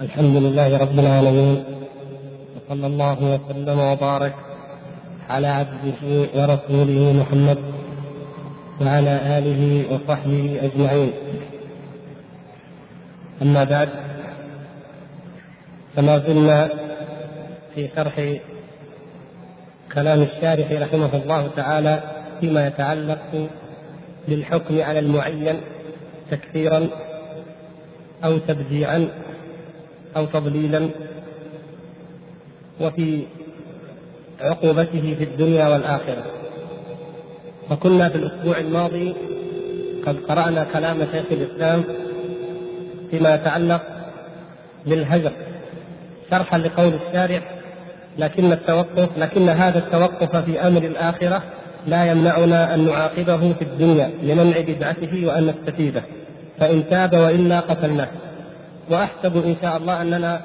[0.00, 1.64] الحمد لله رب العالمين
[2.56, 4.34] وصلى الله وسلم وبارك
[5.28, 6.00] على عبده
[6.34, 7.58] ورسوله محمد
[8.80, 9.62] وعلى آله
[9.92, 11.12] وصحبه أجمعين.
[13.42, 13.88] أما بعد
[15.96, 16.68] فما زلنا
[17.74, 18.14] في شرح
[19.94, 22.00] كلام الشارح رحمه الله تعالى
[22.40, 23.48] فيما يتعلق
[24.28, 25.56] بالحكم على المعين
[26.30, 26.88] تكثيرا
[28.24, 29.08] أو تبديعا
[30.16, 30.88] أو تضليلا
[32.80, 33.22] وفي
[34.40, 36.24] عقوبته في الدنيا والآخرة.
[37.70, 39.14] وكنا في الأسبوع الماضي
[40.06, 41.84] قد قرأنا كلام شيخ الإسلام
[43.10, 43.82] فيما يتعلق
[44.86, 45.32] بالهجر
[46.30, 47.42] شرحا لقول الشارع
[48.18, 51.42] لكن التوقف لكن هذا التوقف في أمر الآخرة
[51.86, 56.02] لا يمنعنا أن نعاقبه في الدنيا لمنع بدعته وأن نستفيده
[56.58, 58.08] فإن تاب وإلا قتلناه.
[58.90, 60.42] وأحسب إن شاء الله أننا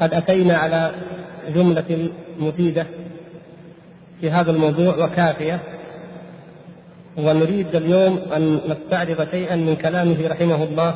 [0.00, 0.90] قد أتينا على
[1.54, 2.86] جملة مفيدة
[4.20, 5.60] في هذا الموضوع وكافية
[7.16, 10.94] ونريد اليوم أن نستعرض شيئا من كلامه رحمه الله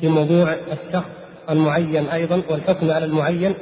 [0.00, 1.10] في موضوع الشخص
[1.50, 3.54] المعين أيضا والحكم على المعين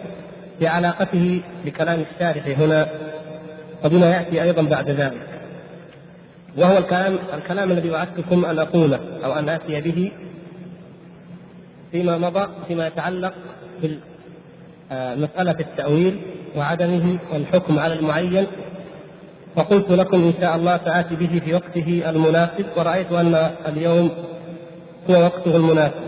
[0.60, 2.88] بعلاقته بكلام الشارح هنا
[3.84, 5.28] وبما يأتي أيضا بعد ذلك.
[6.58, 10.12] وهو الكلام الكلام الذي وعدتكم أن أقوله أو أن آتي به
[11.92, 13.34] فيما مضى فيما يتعلق
[13.82, 16.20] بمسألة التأويل
[16.56, 18.46] وعدمه والحكم على المعين.
[19.56, 23.34] وقلت لكم إن شاء الله سآتي به في وقته المناسب ورأيت أن
[23.66, 24.10] اليوم
[25.10, 26.02] هو وقته المناسب.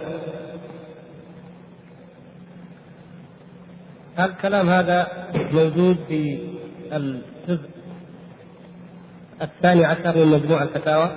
[4.18, 5.06] الكلام هذا
[5.52, 6.38] موجود في
[6.92, 7.70] الجزء
[9.42, 11.10] الثاني عشر من مجموع الفتاوى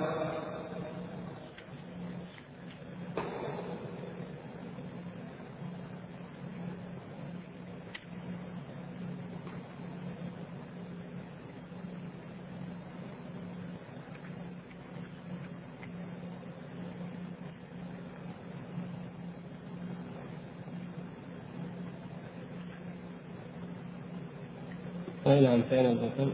[25.26, 26.32] اي نعم فين البطن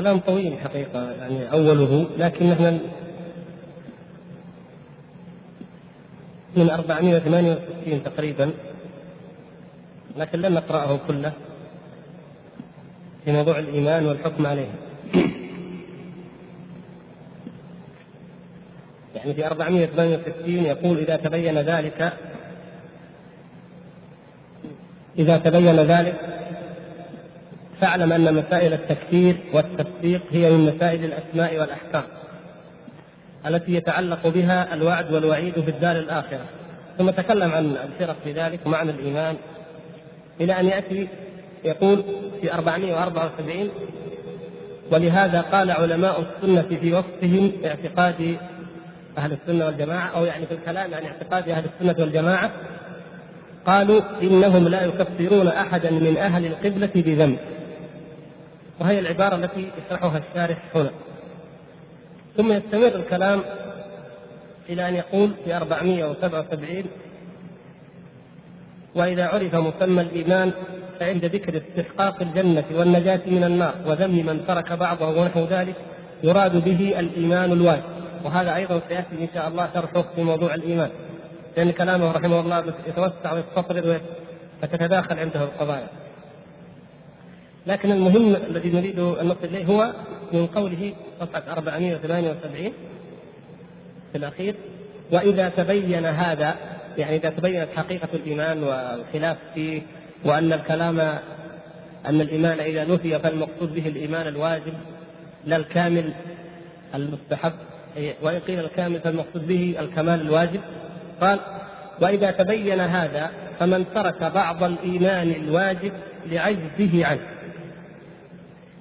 [0.00, 2.80] كلام طويل حقيقة يعني أوله لكن نحن
[6.56, 8.50] من 468 تقريبا
[10.16, 11.32] لكن لن نقرأه كله
[13.24, 14.68] في موضوع الإيمان والحكم عليه.
[19.14, 22.12] يعني في 468 يقول إذا تبين ذلك
[25.18, 26.39] إذا تبين ذلك
[27.80, 32.02] فاعلم أن مسائل التكفير والتصديق هي من مسائل الأسماء والأحكام
[33.46, 36.44] التي يتعلق بها الوعد والوعيد في الدار الآخرة.
[36.98, 39.36] ثم تكلم عن الفرق في ذلك ومعنى الإيمان
[40.40, 41.08] إلى أن يأتي
[41.64, 42.04] يقول
[42.40, 43.70] في 474
[44.90, 48.36] ولهذا قال علماء السنة في وصفهم اعتقاد
[49.18, 52.50] أهل السنة والجماعة أو يعني في الكلام عن اعتقاد أهل السنة والجماعة
[53.66, 57.38] قالوا إنهم لا يكفرون أحدا من أهل القبلة بذنب.
[58.80, 60.90] وهي العبارة التي يشرحها الشارح هنا.
[62.36, 63.40] ثم يستمر الكلام
[64.68, 66.84] إلى أن يقول في 477
[68.94, 70.52] وإذا عرف مسمى الإيمان
[71.00, 75.74] فعند ذكر استحقاق الجنة والنجاة من النار وذم من ترك بعضه ونحو ذلك
[76.22, 77.82] يراد به الإيمان الواجب.
[78.24, 80.90] وهذا أيضا سيأتي إن شاء الله شرحه في موضوع الإيمان.
[81.56, 84.00] لأن كلامه رحمه الله يتوسع ويستطرد
[84.62, 85.86] وتتداخل عنده القضايا.
[87.66, 89.92] لكن المهم الذي نريد أن نصل إليه هو
[90.32, 92.72] من قوله صفحة 478
[94.12, 94.54] في الأخير
[95.12, 96.56] وإذا تبين هذا
[96.98, 99.82] يعني إذا تبينت حقيقة الإيمان والخلاف فيه
[100.24, 101.00] وأن الكلام
[102.06, 104.72] أن الإيمان إذا نفي فالمقصود به الإيمان الواجب
[105.46, 106.14] لا الكامل
[106.94, 107.52] المستحب
[108.22, 110.60] وإن قيل الكامل فالمقصود به الكمال الواجب.
[111.20, 111.40] قال
[112.00, 115.92] وإذا تبين هذا فمن ترك بعض الإيمان الواجب
[116.30, 117.20] لعجزه عنه.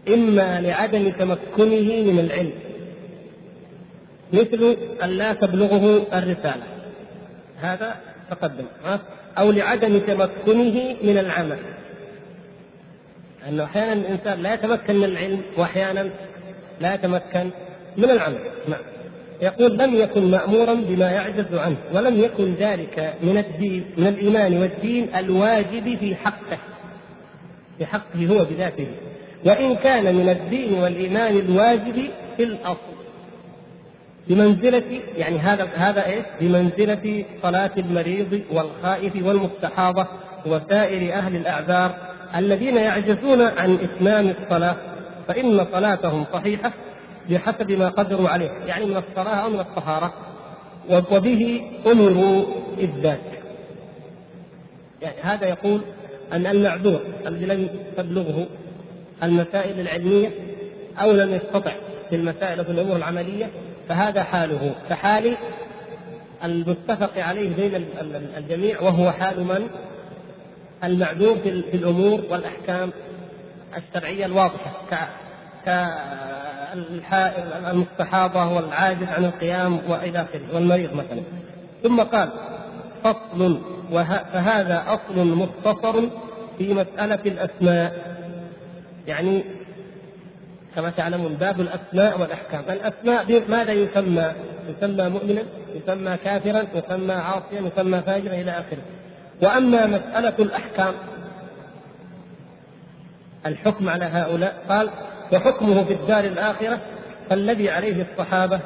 [0.08, 2.52] إما لعدم تمكنه من العلم.
[4.34, 6.64] مثل أن لا تبلغه الرسالة.
[7.58, 7.96] هذا
[8.30, 8.66] تقدم
[9.38, 11.60] أو لعدم تمكنه من العمل.
[13.48, 16.10] أنه أحيانا الإنسان لا يتمكن من العلم وأحيانا
[16.82, 17.50] لا يتمكن
[17.98, 18.40] من العمل.
[18.68, 18.82] نعم.
[19.42, 25.16] يقول لم يكن مأمورا بما يعجز عنه ولم يكن ذلك من الدين من الإيمان والدين
[25.16, 26.58] الواجب في حقه
[27.78, 28.88] في حقه هو بذاته.
[29.46, 33.00] وإن كان من الدين والإيمان الواجب في الأصل.
[34.28, 40.08] بمنزلة يعني هذا هذا إيش؟ بمنزلة صلاة المريض والخائف والمستحاضة
[40.46, 41.96] وسائر أهل الأعذار
[42.36, 44.76] الذين يعجزون عن إتمام الصلاة
[45.28, 46.72] فإن صلاتهم صحيحة
[47.30, 50.14] بحسب ما قدروا عليه يعني من الصلاة أو من الطهارة.
[50.90, 52.46] وبه أمروا
[53.02, 53.20] ذاك
[55.02, 55.82] يعني هذا يقول
[56.34, 58.48] أن المعذور الذي لم تبلغه
[59.24, 60.30] المسائل العلمية
[61.02, 61.72] أو لم يستطع
[62.10, 63.50] في المسائل وفي الأمور العملية
[63.90, 64.76] فهذا حاله.
[64.90, 65.38] كحال
[66.44, 67.86] المتفق عليه بين
[68.38, 69.70] الجميع وهو حال من؟
[70.84, 72.92] المعذور في الأمور والأحكام
[73.78, 74.72] الشرعية الواضحة
[77.12, 81.22] كالمستحاضة والعاجز عن القيام وإلى آخره والمريض مثلا.
[81.84, 82.30] ثم قال
[83.04, 83.60] فصل
[84.34, 86.02] فهذا أصل مختصر
[86.58, 88.19] في مسألة الأسماء.
[89.10, 89.44] يعني
[90.76, 92.64] كما تعلمون باب الأسماء والأحكام.
[92.70, 94.32] الأسماء ماذا يسمى؟
[94.70, 95.44] يسمى مؤمنا
[95.76, 98.82] يسمى كافرا يسمى عاصيا يسمى فاجرا إلى آخره.
[99.42, 100.94] وأما مسألة الأحكام
[103.46, 104.90] الحكم على هؤلاء قال
[105.34, 106.80] وحكمه في الدار الآخرة
[107.30, 108.60] فالذي عليه الصحابة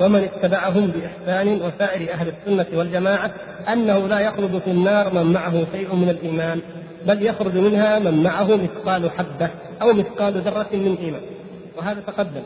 [0.00, 3.30] ومن اتبعهم بإحسان وسائر أهل السنة والجماعة
[3.72, 6.60] أنه لا يخلد في النار من معه شيء من الإيمان
[7.06, 9.50] بل يخرج منها من معه مثقال حبة.
[9.82, 11.20] أو مثقال ذرة من إيمان
[11.76, 12.42] وهذا تقدم.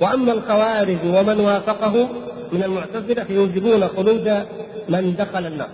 [0.00, 2.08] وأما الخوارج ومن وافقه
[2.52, 4.46] من المعتزلة فيوجبون خلود
[4.88, 5.68] من دخل النار.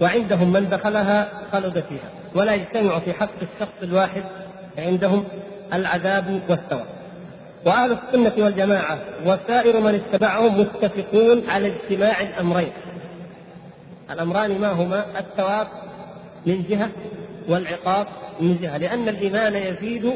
[0.00, 2.10] وعندهم من دخلها خلد فيها.
[2.34, 4.24] ولا يجتمع في حق الشخص الواحد
[4.78, 5.24] عندهم
[5.72, 6.86] العذاب والثواب.
[7.66, 12.72] وأهل السنة والجماعة وسائر من اتبعهم متفقون على اجتماع الأمرين.
[14.10, 15.66] الأمران ما هما؟ الثواب
[16.46, 16.90] من جهة
[17.48, 18.06] والعقاب
[18.40, 20.12] من جهة لأن الإيمان يزيد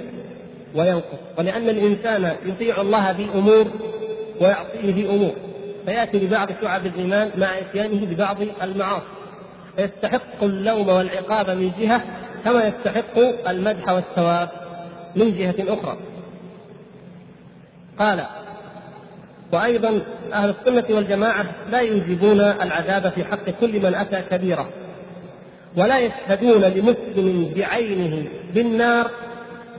[0.75, 3.67] وينقص ولأن الإنسان يطيع الله في أمور
[4.41, 5.33] ويعصيه في أمور.
[5.87, 9.07] فيأتي ببعض شعب الإيمان مع إتيانه ببعض المعاصي.
[9.77, 12.05] فيستحق اللوم والعقاب من جهة
[12.45, 14.49] كما يستحق المدح والثواب
[15.17, 15.99] من جهة أخرى.
[17.99, 18.27] قال
[19.53, 20.03] وأيضا
[20.33, 24.69] أهل السنة والجماعة لا يوجبون العذاب في حق كل من أتى كبيرة
[25.79, 29.11] ولا يشهدون لمسلم بعينه بالنار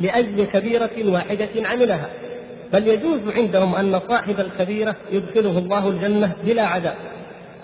[0.01, 2.09] لأجل كبيرة واحدة عملها
[2.73, 6.95] بل يجوز عندهم أن صاحب الكبيرة يدخله الله الجنة بلا عذاب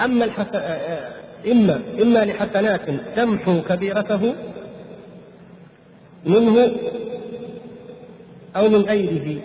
[0.01, 0.55] أما الحس...
[1.51, 2.81] إما إما لحسنات
[3.15, 4.33] تمحو كبيرته
[6.25, 6.71] منه
[8.55, 9.39] أو من غيره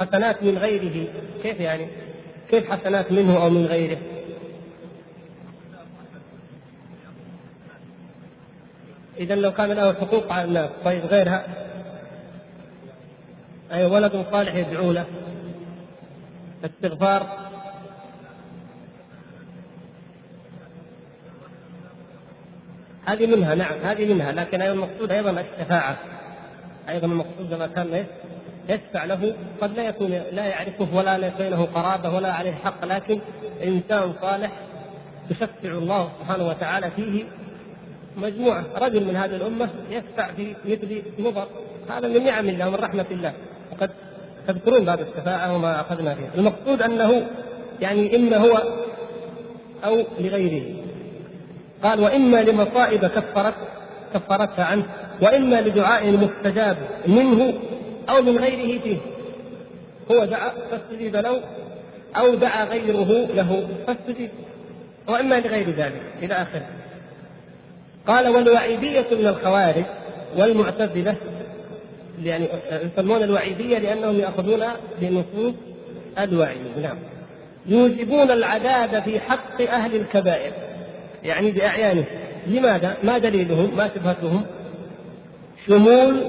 [0.00, 1.06] حسنات من غيره
[1.42, 1.86] كيف يعني؟
[2.50, 3.98] كيف حسنات منه أو من غيره؟
[9.18, 11.46] إذا لو كان له حقوق على الناس طيب غيرها؟
[13.72, 15.06] أي ولد صالح يدعو له؟
[16.64, 17.48] استغفار؟
[23.06, 25.96] هذه منها نعم هذه منها لكن أيضا المقصود أيضا الشفاعة.
[26.88, 28.06] أيضا المقصود لما كان
[28.68, 33.20] يشفع له قد لا يكون لا يعرفه ولا بينه قرابة ولا عليه حق لكن
[33.64, 34.50] إنسان صالح
[35.30, 37.24] يشفع الله سبحانه وتعالى فيه
[38.18, 41.46] مجموعة رجل من هذه الأمة يشفع في مثل مضر.
[41.88, 43.32] هذا من نعم الله ومن رحمة الله.
[43.72, 43.90] وقد
[44.48, 47.26] تذكرون باب الشفاعة وما أخذنا فيه المقصود أنه
[47.80, 48.62] يعني إما هو
[49.84, 50.62] أو لغيره.
[51.82, 53.54] قال وإما لمصائب كفرت
[54.14, 54.84] كفرتها عنه
[55.22, 57.54] وإما لدعاء مستجاب منه
[58.08, 58.96] أو من غيره فيه.
[60.10, 61.40] هو دعا فاستجيب له
[62.16, 64.30] أو دعا غيره له فاستجيب.
[65.08, 66.02] وإما لغير ذلك.
[66.22, 66.66] إلى آخره.
[68.08, 69.84] قال والوعيدية من الخوارج
[70.36, 71.16] والمعتزلة
[72.22, 74.64] يعني يسمون الوعيدية لأنهم يأخذون
[75.00, 75.54] بنصوص
[76.18, 76.96] الوعيد نعم
[77.66, 80.52] يوجبون العذاب في حق أهل الكبائر
[81.24, 82.04] يعني بأعيانه
[82.46, 84.42] لماذا؟ ما دليلهم؟ ما شبهتهم؟
[85.66, 86.24] شمول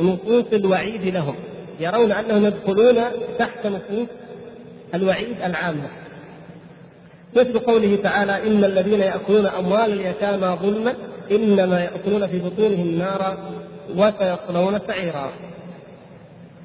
[0.00, 1.34] نصوص الوعيد لهم
[1.80, 3.02] يرون أنهم يدخلون
[3.38, 4.08] تحت نصوص
[4.94, 5.88] الوعيد العامة
[7.36, 10.94] مثل قوله تعالى إن الذين يأكلون أموال اليتامى ظلما
[11.30, 13.36] إنما يأكلون في بطونهم نارا
[13.96, 15.30] وسيصلون سعيرا.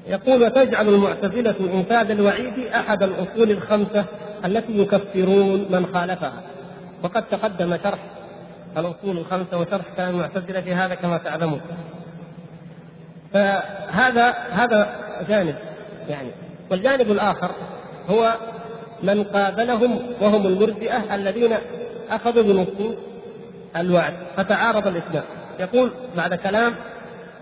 [0.08, 4.04] يقول وتجعل المعتزلة إنفاذ الوعيد أحد الأصول الخمسة
[4.44, 6.42] التي يكفرون من خالفها.
[7.02, 7.98] وقد تقدم شرح
[8.76, 11.60] الأصول الخمسة وشرح كلام المعتزلة في هذا كما تعلمون.
[13.32, 14.96] فهذا هذا
[15.28, 15.54] جانب
[16.08, 16.30] يعني.
[16.70, 17.50] والجانب الآخر
[18.08, 18.34] هو
[19.02, 21.52] من قابلهم وهم المرجئة الذين
[22.10, 22.94] أخذوا بنصوص
[23.76, 25.24] الوعد فتعارض الاثنان
[25.60, 26.74] يقول بعد كلام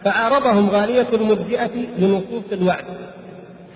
[0.04, 2.84] فعارضهم غالية المرجئة بنصوص الوعد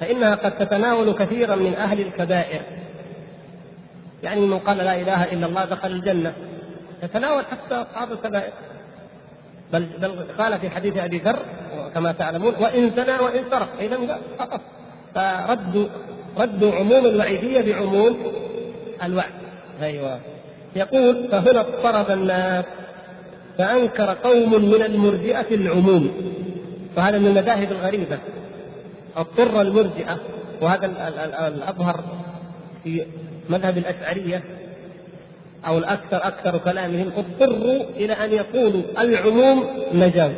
[0.00, 2.60] فإنها قد تتناول كثيرا من أهل الكبائر.
[4.22, 6.32] يعني من قال لا إله إلا الله دخل الجنة.
[7.02, 8.52] تتناول حتى أصحاب الكبائر.
[9.72, 11.38] بل بل قال في حديث أبي ذر
[11.94, 14.60] كما تعلمون وإن زنى وإن سرق إذا فقط.
[15.14, 15.90] فرد
[16.38, 18.32] رد عموم الوعيدية بعموم
[19.02, 19.32] الوعد.
[19.82, 20.20] أيوه.
[20.76, 22.64] يقول فهنا اضطرب الناس
[23.58, 26.10] فأنكر قوم من المرجئة العموم.
[26.96, 28.18] فهذا من المذاهب الغريبة.
[29.16, 30.20] اضطر المرجئة
[30.60, 30.86] وهذا
[31.48, 32.04] الأظهر
[32.84, 33.06] في
[33.50, 34.42] مذهب الأشعرية
[35.66, 40.32] أو الأكثر أكثر كلامهم اضطروا إلى أن يقولوا العموم مجاز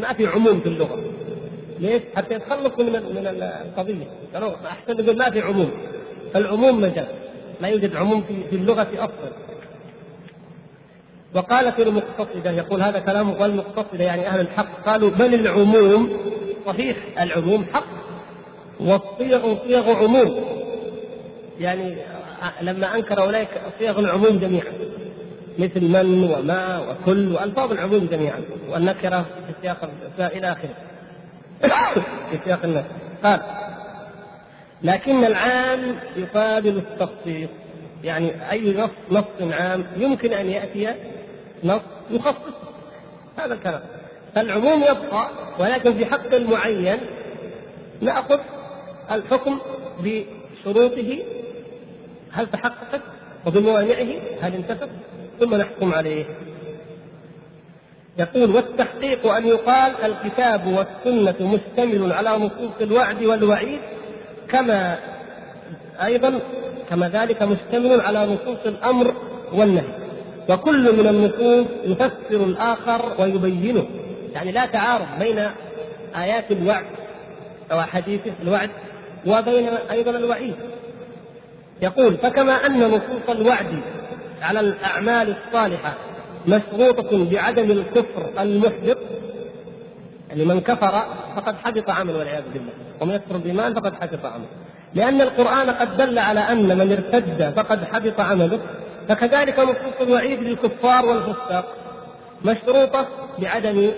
[0.00, 0.98] ما في عموم في اللغة.
[1.80, 4.06] ليش؟ حتى يتخلصوا من من القضية.
[4.66, 5.70] أحسن يقول ما في عموم.
[6.34, 7.06] فالعموم مجاز
[7.60, 9.32] لا يوجد عموم في اللغة أصلا.
[11.34, 16.10] وقالت المقتصدة يقول هذا كلام والمقتصدة يعني أهل الحق قالوا بل العموم
[16.66, 17.84] صحيح العموم حق
[18.80, 20.44] والصيغ صيغ عموم.
[21.60, 21.96] يعني
[22.62, 23.48] لما أنكر أولئك
[23.78, 24.72] صيغ العموم جميعا
[25.58, 30.74] مثل من وما وكل وألفاظ العموم جميعا والنكرة في سياق إلى آخره
[32.30, 32.84] في سياق الناس
[33.22, 33.40] قال
[34.82, 37.48] لكن العام يقابل التخصيص.
[38.04, 40.94] يعني أي نص نص عام يمكن أن يأتي
[41.64, 42.54] نص يخصص
[43.38, 43.80] هذا الكلام.
[44.34, 46.98] فالعموم يبقى ولكن في حق معين
[48.00, 48.38] نأخذ
[49.10, 49.58] الحكم
[50.00, 51.18] بشروطه.
[52.32, 53.00] هل تحققت؟
[53.46, 54.88] وبموانعه هل انتفت؟
[55.40, 56.24] ثم نحكم عليه.
[58.18, 63.80] يقول والتحقيق أن يقال الكتاب والسنة مشتمل على نصوص الوعد والوعيد
[64.50, 64.98] كما
[66.04, 66.40] أيضا
[66.90, 69.14] كما ذلك مشتمل على نصوص الأمر
[69.52, 69.94] والنهي.
[70.48, 73.86] وكل من النصوص يفسر الآخر ويبينه.
[74.34, 75.46] يعني لا تعارض بين
[76.16, 76.84] آيات الوعد
[77.72, 78.70] أو احاديث الوعد
[79.26, 80.54] وبين أيضا الوعيد.
[81.82, 83.80] يقول فكما أن نصوص الوعد
[84.42, 85.94] على الأعمال الصالحة
[86.46, 88.98] مشروطة بعدم الكفر المحبط
[90.38, 91.02] يعني من كفر
[91.36, 92.72] فقد حبط عمله والعياذ بالله.
[93.00, 94.48] ومن يكفر بالإيمان فقد حبط عمله.
[94.94, 98.60] لأن القرآن قد دل على أن من ارتد فقد حبط عمله
[99.08, 101.74] فكذلك نصوص الوعيد للكفار والفساق
[102.44, 103.90] مشروطة بعدم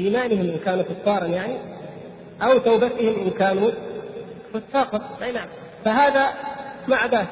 [0.00, 1.56] إيمانهم إن كانوا كفارا يعني
[2.42, 3.70] أو توبتهم إن كانوا
[4.54, 5.00] فساقا.
[5.22, 5.48] أي نعم.
[5.84, 6.26] فهذا
[6.88, 7.28] مع ذلك.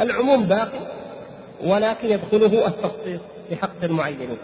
[0.00, 0.80] العموم باقي
[1.64, 4.36] ولكن يدخله التخصيص في حق المعين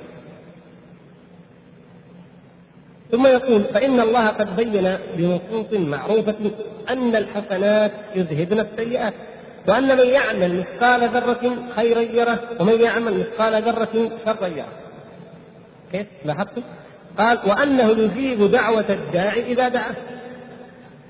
[3.12, 6.34] ثم يقول فإن الله قد بين بنصوص معروفة
[6.90, 9.14] أن الحسنات يذهبن السيئات
[9.68, 14.72] وأن من يعمل مثقال ذرة خيرا يره ومن يعمل مثقال ذرة شرا يره.
[15.92, 16.62] كيف؟ لاحظتم؟
[17.18, 19.96] قال وأنه يجيب دعوة الداعي إذا دعاه.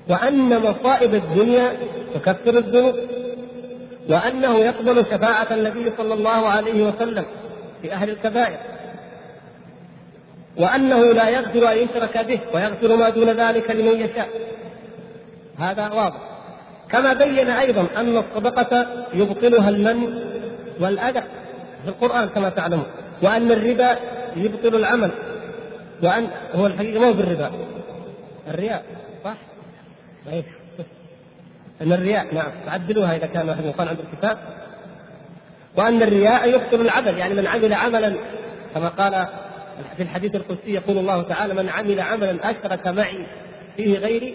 [0.09, 1.73] وأن مصائب الدنيا
[2.13, 2.95] تكفر الذنوب.
[4.09, 7.25] وأنه يقبل شفاعة النبي صلى الله عليه وسلم
[7.81, 8.57] في أهل الكبائر.
[10.57, 14.29] وأنه لا يغفر أن يشرك به ويغفر ما دون ذلك لمن يشاء
[15.59, 16.17] هذا واضح
[16.89, 20.23] كما بين أيضا أن الصدقة يبطلها المن
[20.79, 21.21] والأذى
[21.83, 22.85] في القرآن كما تعلمون
[23.21, 23.95] وأن الربا
[24.35, 25.11] يبطل العمل
[26.03, 27.51] وأن هو الحقيقة مو بالربا
[28.47, 28.83] الرياء
[29.23, 29.35] صح؟
[30.31, 30.43] أيه.
[31.81, 34.37] أن الرياء نعم عدلوها إذا كان واحد يقال عند الكتاب
[35.77, 38.15] وأن الرياء يبطل العمل يعني من عمل عملا
[38.73, 39.25] كما قال
[39.97, 43.27] في الحديث القدسي يقول الله تعالى من عمل عملا أشرك معي
[43.77, 44.33] فيه غيري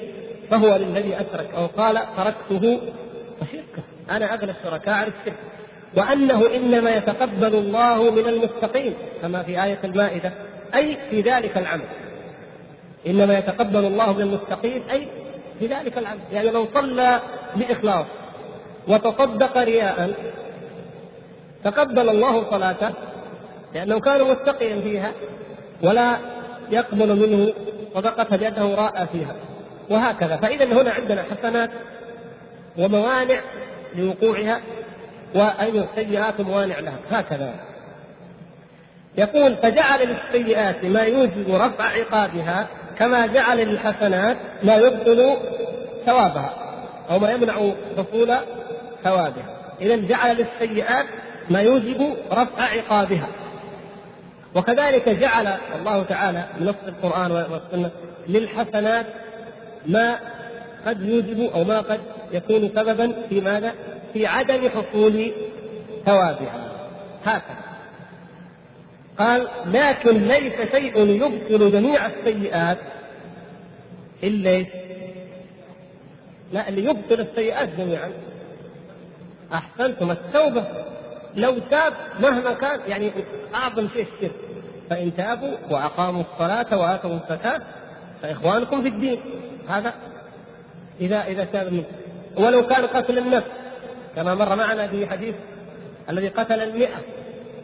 [0.51, 1.49] فهو للذي أشرك.
[1.55, 2.81] أو قال تركته
[3.43, 3.83] وشركه.
[4.11, 5.37] أنا أغنى الشركاء عن الشرك.
[5.97, 8.95] وأنه إنما يتقبل الله من المتقين.
[9.23, 10.33] كما في آية المائدة
[10.75, 11.89] أي في ذلك العمل.
[13.07, 15.09] إنما يتقبل الله من المتقين أي
[15.59, 16.21] في ذلك العمل.
[16.33, 17.21] يعني لو صلى
[17.57, 18.07] بإخلاص
[18.89, 20.15] وتصدق رياء
[21.65, 22.91] تقبل الله صلاته
[23.75, 25.13] لأنه كان متقيا فيها
[25.83, 26.17] ولا
[26.71, 27.53] يقبل منه
[27.95, 29.35] صدقة لأنه راى فيها.
[29.91, 30.37] وهكذا.
[30.37, 31.71] فإذا هنا عندنا حسنات
[32.79, 33.41] وموانع
[33.95, 34.61] لوقوعها
[35.35, 36.99] وأيضا سيئات موانع لها.
[37.11, 37.55] هكذا.
[39.19, 42.69] يقول فجعل للسيئات ما يوجب رفع عقابها
[42.99, 45.37] كما جعل للحسنات ما يبطل
[46.07, 46.55] ثوابها
[47.11, 47.55] أو ما يمنع
[47.99, 48.35] حصول
[49.05, 49.57] ثوابها.
[49.81, 51.07] إذا جعل للسيئات
[51.51, 53.29] ما يوجب رفع عقابها.
[54.57, 55.47] وكذلك جعل
[55.79, 57.91] الله تعالى بنص القرآن والسنة
[58.29, 59.07] للحسنات
[59.87, 60.19] ما
[60.87, 62.01] قد يوجب أو ما قد
[62.33, 63.75] يكون سببا في ماذا؟
[64.13, 65.33] في عدم حصول
[66.07, 66.71] ثوابها.
[67.25, 67.57] هكذا.
[69.19, 72.79] قال لكن ليس شيء يبطل جميع السيئات
[74.23, 74.67] إلا
[76.53, 78.13] لا اللي يبطل السيئات جميعا.
[79.53, 80.65] أحسنتم التوبة.
[81.35, 83.11] لو تاب مهما كان يعني
[83.55, 84.46] أعظم شيء الشرك.
[84.91, 87.61] فإن تابوا وأقاموا الصلاة وآتوا الزكاة
[88.23, 89.21] فإخوانكم في الدين.
[89.69, 89.95] هذا
[91.01, 91.85] إذا إذا تاب منه
[92.37, 93.51] ولو كان قتل النفس
[94.17, 95.35] كما مر معنا في حديث
[96.11, 96.99] الذي قتل المئة.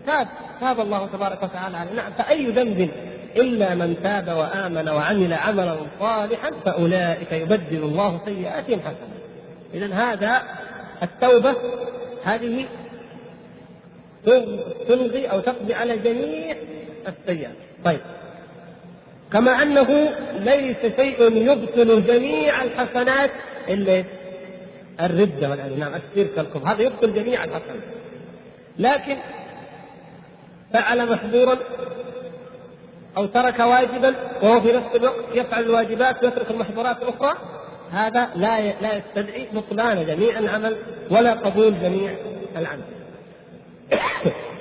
[0.07, 0.29] تاب
[0.61, 1.93] تاب الله تبارك وتعالى عليه.
[1.93, 2.91] نعم فأي ذنب
[3.37, 8.97] إلا من تاب وآمن وعمل عملا صالحا فأولئك يبدل الله سيئاتهم حسنات
[9.75, 10.43] إذا هذا
[11.02, 11.55] التوبة
[12.25, 12.67] هذه
[14.88, 16.57] تلغي أو تقضي على جميع
[17.09, 17.54] السيئات
[17.85, 18.00] طيب.
[19.32, 23.30] كما أنه ليس شيء يبطل جميع الحسنات
[23.68, 24.04] إلا
[25.00, 27.82] الردة والعياذ نعم الشرك الكفر هذا يبطل جميع الحسنات.
[28.78, 29.16] لكن
[30.73, 31.59] فعل محظورا
[33.16, 37.35] أو ترك واجبا وهو في نفس الوقت يفعل الواجبات ويترك المحظورات الأخرى
[37.90, 40.76] هذا لا لا يستدعي بطلان جميع العمل
[41.11, 42.14] ولا قبول جميع
[42.56, 42.85] العمل.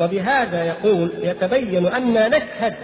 [0.00, 2.74] وبهذا يقول يتبين أن نشهد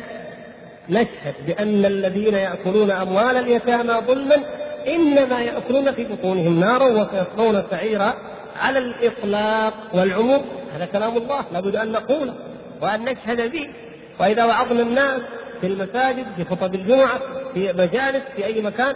[0.89, 4.37] نشهد بأن الذين يأكلون أموال اليتامى ظلما
[4.89, 8.15] إنما يأكلون في بطونهم نارا وسيصلون سعيرا
[8.61, 10.43] على الإطلاق والعموم.
[10.75, 12.35] هذا كلام الله لابد أن نقوله
[12.83, 13.67] وأن نشهد به.
[14.21, 15.21] وإذا وعظنا الناس
[15.61, 17.19] في المساجد في خطب الجمعة
[17.55, 18.95] في مجالس في أي مكان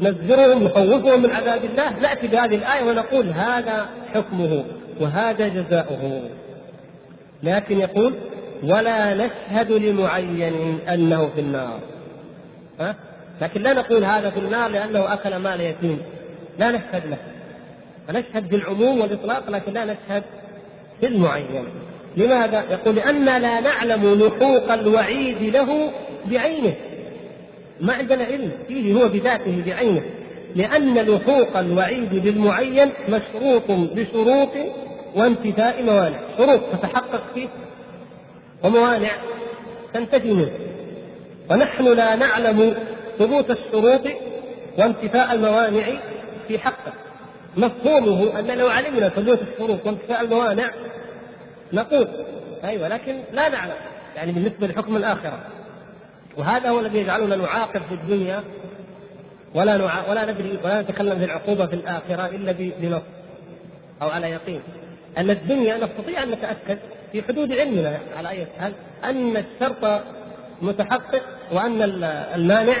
[0.00, 4.64] نزجرهم نخوفهم من عذاب الله نأتي بهذه الآية ونقول هذا حكمه
[5.00, 6.22] وهذا جزاؤه.
[7.42, 8.14] لكن يقول
[8.62, 11.80] ولا نشهد لمعين أنه في النار.
[12.80, 12.94] ها؟
[13.40, 15.98] لكن لا نقول هذا في النار لأنه أكل مال يتيم.
[16.58, 17.18] لا نشهد له.
[18.08, 20.22] فنشهد بالعموم والإطلاق لكن لا نشهد
[21.02, 21.64] بالمعين.
[22.16, 25.92] لماذا؟ يقول لأننا لا نعلم لحوق الوعيد له
[26.24, 26.74] بعينه.
[27.80, 28.52] ما عندنا علم.
[28.68, 30.02] فيه هو بذاته بعينه.
[30.56, 34.48] لأن لحوق الوعيد بالمعين مشروط بشروط
[35.18, 37.48] وانتفاء موانع شروط تتحقق فيه
[38.64, 39.10] وموانع
[39.94, 40.50] تنتفي منه
[41.50, 42.74] ونحن لا نعلم
[43.18, 44.00] ثبوت الشروط
[44.78, 45.88] وانتفاء الموانع
[46.48, 46.92] في حقه
[47.56, 50.70] مفهومه أن لو علمنا ثبوت الشروط وانتفاء الموانع
[51.72, 52.08] نقول
[52.64, 53.76] أيوة لكن لا نعلم
[54.16, 55.38] يعني بالنسبة لحكم الآخرة.
[56.36, 58.44] وهذا هو الذي يجعلنا نعاقب في الدنيا
[59.54, 60.10] ولا نع...
[60.10, 63.02] ولا ندري ولا نتكلم في العقوبة في الآخرة إلا بنص
[64.02, 64.60] أو على يقين.
[65.18, 66.78] أن الدنيا نستطيع أن نتأكد
[67.12, 68.72] في حدود علمنا على أي حال
[69.04, 70.02] أن الشرط
[70.62, 71.82] متحقق وأن
[72.34, 72.76] المانع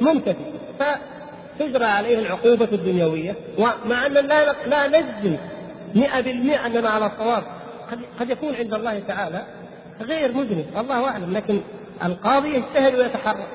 [0.00, 5.36] منتفي فتجرى عليه العقوبة الدنيوية ومع أن لا لا نجزم
[5.94, 7.44] 100% أننا على صواب
[7.90, 9.42] قد قد يكون عند الله تعالى
[10.00, 11.36] غير مذنب الله أعلم.
[11.36, 11.60] لكن
[12.04, 13.46] القاضي يجتهد ويتحرك.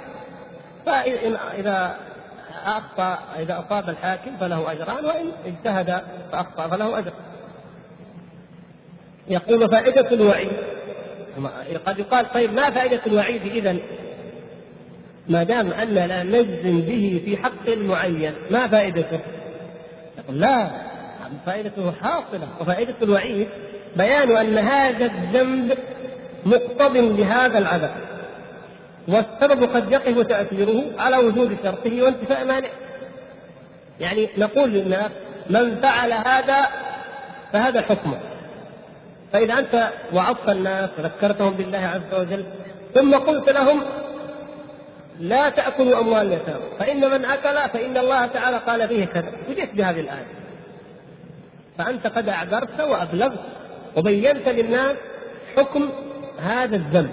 [0.85, 1.97] فإذا
[2.65, 7.11] أخطأ إذا أصاب الحاكم فله أجران وإن اجتهد فأخطأ فله أجر.
[9.29, 10.51] يقول فائدة الوعيد.
[11.85, 13.77] قد يقال طيب ما فائدة الوعيد إذا
[15.29, 19.19] ما دام أن لا نجزم به في حق معين ما فائدته؟
[20.17, 20.69] يقول لا
[21.45, 22.47] فائدته حاصلة.
[22.61, 23.47] وفائدة الوعيد
[23.95, 25.77] بيان أن هذا الذنب
[26.45, 27.95] مقتض لهذا العذاب.
[29.07, 32.67] والسبب قد يقف تأثيره على وجود شرطه وانتفاء مانع
[33.99, 35.11] يعني نقول للناس
[35.49, 36.67] من فعل هذا
[37.53, 38.19] فهذا حكمه.
[39.33, 42.43] فإذا أنت وعظت الناس وذكرتهم بالله عز وجل
[42.93, 43.81] ثم قلت لهم
[45.19, 49.31] لا تأكلوا أموال اليتامى فإن من أكل فإن الله تعالى قال فيه كذا.
[49.49, 50.25] وجئت بهذه الآية.
[51.77, 53.39] فأنت قد أعذرت وأبلغت
[53.97, 54.95] وبينت للناس
[55.55, 55.89] حكم
[56.39, 57.09] هذا الذنب.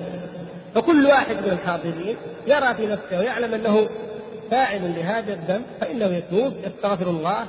[0.74, 3.88] فكل واحد من الحاضرين يرى في نفسه ويعلم أنه
[4.50, 7.46] فاعل لهذا الذنب فإنه يتوب يستغفر الله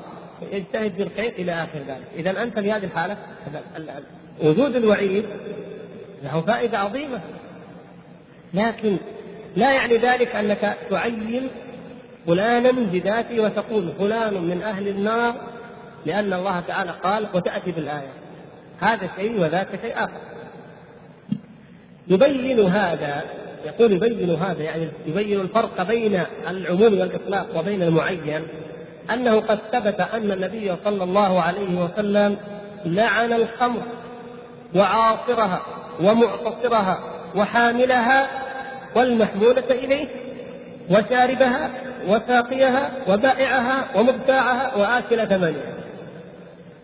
[0.52, 2.08] يجتهد بالخير إلى آخر ذلك.
[2.16, 3.18] إذا أنت في هذه الحالة
[4.44, 5.26] وجود الوعيد
[6.24, 7.20] له فائدة عظيمة.
[8.54, 8.98] لكن
[9.56, 11.48] لا يعني ذلك أنك تعين
[12.28, 15.36] فلانا بذاته وتقول فلان من أهل النار
[16.06, 18.14] لأن الله تعالى قال وتأتي بالآية.
[18.80, 20.20] هذا شيء وذاك شيء آخر.
[22.08, 23.24] يبين هذا
[23.66, 28.42] يقول يبين هذا يعني يبين الفرق بين العموم والإطلاق وبين المعين
[29.14, 32.38] أنه قد ثبت أن النبي صلى الله عليه وسلم
[32.86, 33.82] لعن الخمر.
[34.76, 35.62] وعاصرها
[36.02, 37.00] ومعتصرها
[37.36, 38.28] وحاملها
[38.96, 40.08] والمحمولة إليه
[40.90, 41.70] وشاربها
[42.08, 45.74] وساقيها وبائعها ومبتاعها وآكل ثمنها.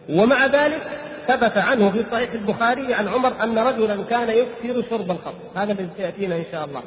[0.10, 0.82] ومع ذلك
[1.28, 5.36] ثبت عنه في صحيح البخاري عن عمر أن رجلا كان يكثر شرب الخمر.
[5.56, 6.82] هذا الذي سيأتينا إن شاء الله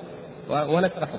[0.71, 1.19] ونشرحه.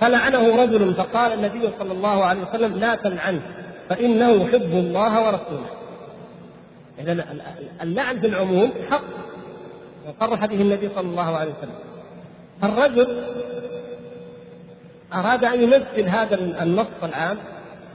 [0.00, 3.42] فلعنه رجل فقال النبي صلى الله عليه وسلم لا تلعنه
[3.88, 5.83] فإنه يحب الله ورسوله.
[6.98, 7.26] إذا
[7.82, 9.04] اللعن في العموم حق.
[10.08, 11.78] وصرح به النبي صلى الله عليه وسلم.
[12.64, 13.24] الرجل
[15.14, 17.36] أراد أن يمثل هذا النص العام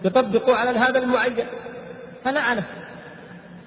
[0.06, 1.46] يطبقه على هذا المعين.
[2.24, 2.64] فلعنه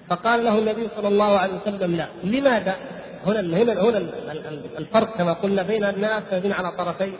[0.08, 2.08] فقال له النبي صلى الله عليه وسلم لا.
[2.24, 2.76] لماذا؟
[3.26, 3.98] هنا هنا هنا
[4.78, 7.12] الفرق كما قلنا بين الناس الذين على طرفي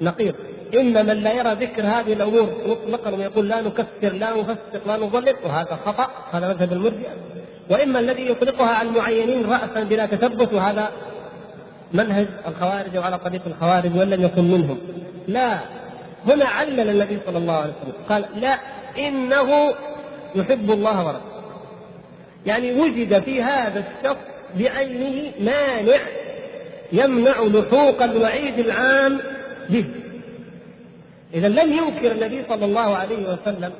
[0.00, 0.34] نقيض.
[0.80, 5.34] اما من لا يرى ذكر هذه الأمور مطلقا ويقول لا نكفر لا نفسق لا نضلل
[5.44, 7.10] وهذا خطأ هذا مذهب المرجئة.
[7.70, 10.90] وإما الذي يطلقها على المعينين راسا بلا تثبت وهذا
[11.92, 14.78] منهج الخوارج وعلى طريق الخوارج وإن لم يكن منهم.
[15.28, 15.58] لا
[16.26, 18.58] هنا علل النبي صلى الله عليه وسلم قال لا
[18.98, 19.74] إنه
[20.34, 21.34] يحب الله ورسوله.
[22.46, 24.24] يعني وجد في هذا الشخص
[24.58, 26.00] بعينه مانع
[26.92, 29.20] يمنع لحوق الوعيد العام
[29.70, 30.03] به.
[31.34, 33.72] إذا لم ينكر النبي صلى الله عليه وسلم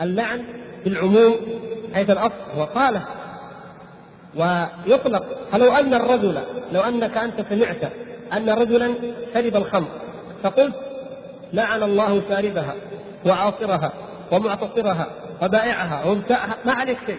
[0.00, 0.44] اللعن
[0.84, 1.36] بالعموم
[1.94, 3.04] حيث الأصل وقاله
[4.36, 7.92] ويطلق فلو أن الرجل لو أنك أنت سمعت
[8.32, 8.94] أن رجلا
[9.34, 9.88] شرب الخمر
[10.42, 10.74] فقلت
[11.52, 12.74] لعن الله شاربها
[13.26, 13.92] وعاصرها
[14.32, 15.06] ومعتصرها
[15.42, 17.18] وبائعها ومبتاعها ما عليك شيء.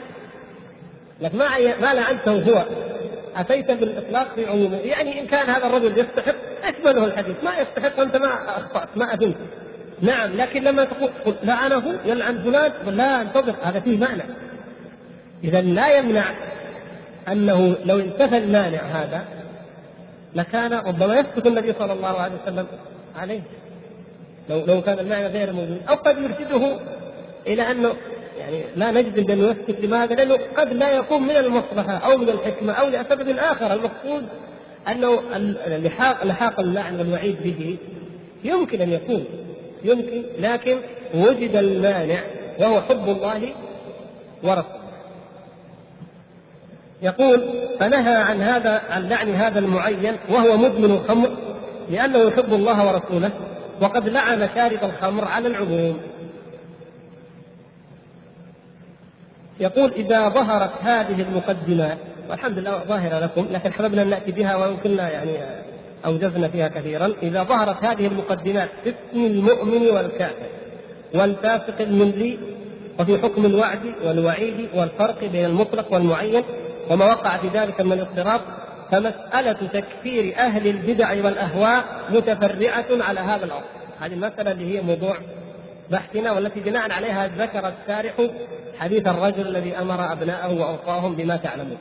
[1.21, 1.45] لكن ما
[1.81, 2.63] ما لعنته هو.
[3.35, 6.35] أتيت بالإطلاق في عمومه؟ يعني إن كان هذا الرجل يستحق
[6.69, 7.43] اكمله الحديث.
[7.43, 9.35] ما يستحق أنت ما أخطأت ما أذنت.
[10.01, 14.23] نعم لكن لما تقول لعنه يلعن فلان لا انتظر هذا فيه معنى.
[15.43, 16.23] إذا لا يمنع
[17.27, 19.25] أنه لو انتفى المانع هذا
[20.35, 22.67] لكان ربما يسكت النبي صلى الله عليه وسلم
[23.15, 23.41] عليه.
[24.49, 25.81] لو لو كان المعنى غير موجود.
[25.89, 26.77] أو قد يرشده
[27.47, 27.93] إلى أنه
[28.37, 32.73] يعني لا نجزم بانه يسكت لماذا؟ لأنه قد لا يكون من المصلحة أو من الحكمة
[32.73, 33.73] أو لسبب آخر.
[33.73, 34.25] المقصود
[34.91, 35.21] أنه
[35.67, 37.77] لحاق لحاق اللعن والوعيد به
[38.43, 39.25] يمكن أن يكون
[39.83, 40.77] يمكن لكن
[41.15, 42.19] وجد المانع
[42.59, 43.53] وهو حب الله
[44.43, 44.83] ورسوله.
[47.01, 47.43] يقول
[47.79, 51.29] فنهى عن هذا عن لعن هذا المعين وهو مدمن الخمر
[51.89, 53.31] لأنه يحب الله ورسوله
[53.81, 55.99] وقد لعن شارب الخمر على العموم.
[59.59, 61.97] يقول إذا ظهرت هذه المقدمات
[62.29, 65.37] والحمد لله ظاهرة لكم لكن حببنا أن نأتي بها وإن كنا يعني
[66.05, 70.47] أوجزنا فيها كثيرا إذا ظهرت هذه المقدمات في اسم المؤمن والكافر
[71.13, 72.37] والفاسق المنزي
[72.99, 76.43] وفي حكم الوعد والوعيد والفرق بين المطلق والمعين
[76.89, 78.41] وما وقع في ذلك من الاضطراب
[78.91, 83.63] فمسألة تكفير أهل البدع والأهواء متفرعة على هذا الأمر
[83.99, 85.17] هذه المسألة اللي هي موضوع
[85.91, 88.13] بحثنا والتي بناء عليها ذكر الشارح
[88.79, 91.77] حديث الرجل الذي أمر أبناءه واوصاهم بما تعلمون.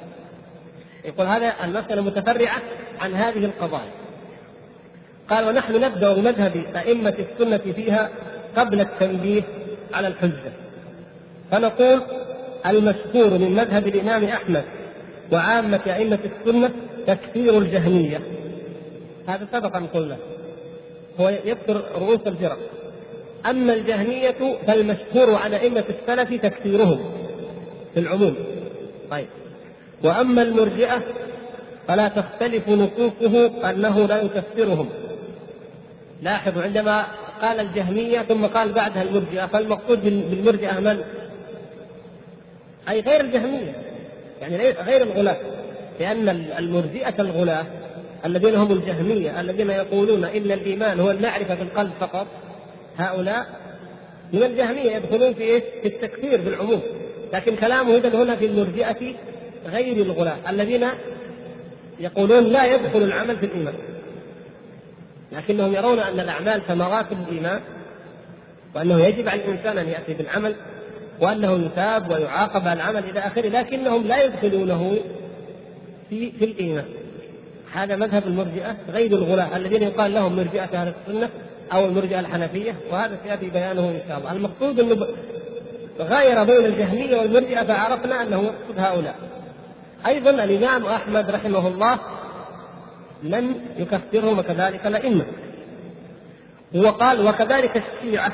[1.05, 2.63] يقول هذا المسألة متفرعة
[3.01, 3.91] عن هذه القضايا.
[5.31, 8.11] قال ونحن نبدأ بمذهب أئمة السنة فيها
[8.57, 9.43] قبل التنبيه
[9.95, 10.53] على الحجة.
[11.51, 12.03] فنقول
[12.67, 14.65] المشهور من مذهب الإمام أحمد
[15.33, 16.71] وعامة أئمة السنة
[17.07, 18.21] تكفير الجهمية.
[19.29, 20.17] هذا سبق أن قلنا.
[21.21, 22.59] هو يذكر رؤوس الفرق
[23.47, 27.01] أما الجهمية فالمشهور عن أئمة السلف تكفيرهم
[27.95, 28.35] في العموم
[29.11, 29.27] طيب
[30.05, 31.03] وأما المرجئة
[31.89, 34.89] فلا تختلف نصوصه أنه لا يكفرهم
[36.23, 37.07] لاحظوا عندما
[37.43, 41.05] قال الجهمية ثم قال بعدها المرجئة فالمقصود بالمرجئة من؟
[42.89, 43.73] أي غير الجهمية
[44.41, 45.37] يعني غير الغلاة
[46.01, 47.65] لأن المرجئة الغلاة
[48.25, 52.27] الذين هم الجهمية الذين يقولون إن الإيمان هو المعرفة في القلب فقط
[52.97, 53.47] هؤلاء
[54.33, 56.81] من الجهمية يدخلون في إيش؟ في التكفير بالعموم
[57.33, 59.15] لكن كلامه اذا هنا في المرجئة
[59.67, 60.87] غير الغلاة الذين
[62.01, 63.75] يقولون لا يدخل العمل في الإيمان
[65.33, 67.61] لكنهم يرون أن الأعمال ثمرات الإيمان
[68.75, 70.55] وأنه يجب على الإنسان أن يأتي بالعمل
[71.21, 74.99] وأنه يثاب ويعاقب على العمل إلى آخره لكنهم لا يدخلونه
[76.11, 76.85] في في الإيمان.
[77.73, 81.29] هذا مذهب المرجئة غير الغلاة الذين يقال لهم مرجئة أهل السنة
[81.73, 84.33] أو المرجئة الحنفية وهذا سيأتي بيانه إن شاء الله.
[84.33, 85.07] المقصود أنه
[86.01, 89.15] غاير بين الجهمية والمرجئة فعرفنا أنه يقصد هؤلاء.
[90.07, 91.99] أيضا الإمام أحمد رحمه الله
[93.23, 95.25] لم يكفرهم وكذلك الأئمة.
[96.75, 98.33] وقال وكذلك الشيعة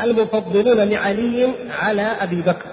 [0.00, 2.66] المفضلون لعلي على أبي بكر.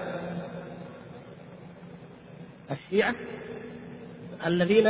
[2.71, 3.15] الشيعة
[4.45, 4.89] الذين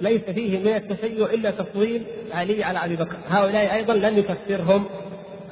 [0.00, 3.16] ليس فيه من التشيع إلا تفضيل علي على أبي بكر.
[3.28, 4.84] هؤلاء أيضا لم يكفرهم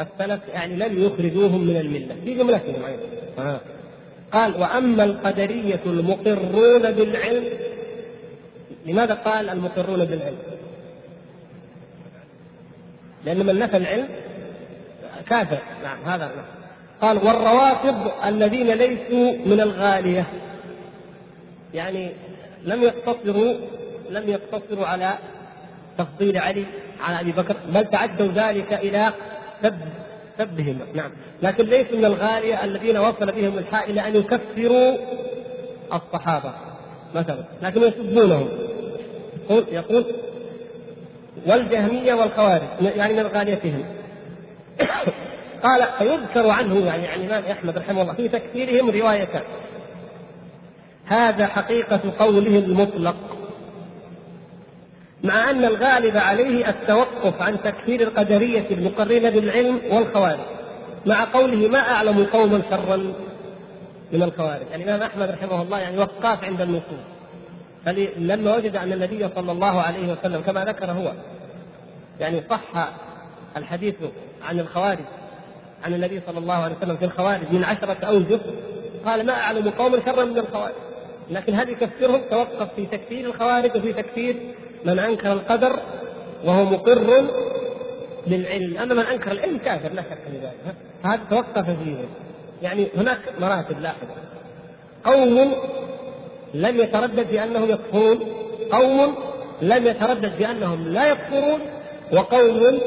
[0.01, 2.17] السلف يعني لم يخرجوهم من الملة.
[2.25, 3.03] في جملتهم أيضا.
[3.39, 3.61] آه.
[4.37, 7.45] قال وأما القدرية المقرون بالعلم
[8.87, 10.39] لماذا قال المقرون بالعلم؟
[13.25, 14.09] لأن من نفى العلم
[15.29, 16.45] كافر نعم هذا نعم.
[17.01, 20.27] قال والروافض الذين ليسوا من الغالية
[21.75, 22.11] يعني
[22.65, 23.55] لم يقتصروا
[24.11, 25.19] لم يقتصروا على
[25.99, 26.65] تفضيل علي
[27.01, 29.13] على أبي بكر بل تعدوا ذلك إلى
[29.63, 29.79] سب
[30.39, 31.11] سبهم نعم.
[31.43, 34.97] لكن ليسوا من الغالية الذين وصل بهم الحال إلى أن يكفروا
[35.93, 36.53] الصحابة
[37.15, 37.45] مثلا.
[37.63, 38.49] لكن يسبونهم.
[39.51, 40.05] يقول يقول
[41.47, 43.85] والجهمية والخوارج يعني من غاليتهم.
[45.65, 49.43] قال فيذكر عنه يعني عن الإمام أحمد رحمه الله في تكفيرهم روايتان.
[51.07, 53.36] هذا حقيقة قوله المطلق.
[55.25, 60.41] مع أن الغالب عليه التوقف عن تكفير القدرية المقرين بالعلم والخوارج.
[61.07, 62.97] مع قوله ما أعلم قوما شرا
[64.13, 64.67] من الخوارج.
[64.75, 67.07] الإمام أحمد رحمه الله يعني وقاف عند النصوص.
[67.85, 71.13] فلما وجد أن النبي صلى الله عليه وسلم كما ذكر هو
[72.21, 72.89] يعني صح
[73.57, 73.95] الحديث
[74.43, 75.05] عن الخوارج
[75.85, 78.41] عن النبي صلى الله عليه وسلم في الخوارج من عشرة أوجه
[79.07, 80.75] قال ما أعلم قوما شرا من الخوارج.
[81.31, 84.37] لكن هل يكفرهم؟ توقف في تكفير الخوارج وفي تكفير
[84.87, 85.79] من أنكر القدر
[86.45, 87.25] وهو مقر
[88.27, 88.79] بالعلم.
[88.79, 90.77] أما من أنكر العلم كافر لا شك في ذلك.
[91.03, 91.97] فهذا توقف فيه
[92.63, 94.15] يعني هناك مراتب لاحظة
[95.05, 95.53] قوم
[96.55, 98.19] لم يتردد بأنهم يكفرون
[98.73, 99.15] قوم
[99.63, 101.61] لم يتردد بأنهم لا يكفرون
[102.13, 102.81] وقوم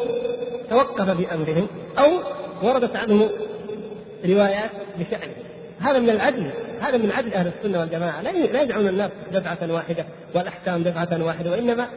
[0.70, 1.68] توقف بأمرهم
[2.00, 2.12] أو
[2.64, 3.30] وردت عنه
[4.26, 5.49] روايات بشأنه.
[5.82, 8.22] هذا من العدل هذا من عدل أهل السنة والجماعة.
[8.22, 11.88] لا يدعون الناس دفعة واحدة والأحكام دفعة واحدة وإنما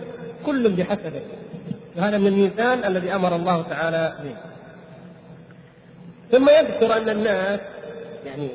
[0.47, 1.21] كل بحسبه.
[1.97, 4.35] وهذا من الميزان الذي أمر الله تعالى به.
[6.33, 7.61] ثم يذكر أن الناس
[8.27, 8.49] يعني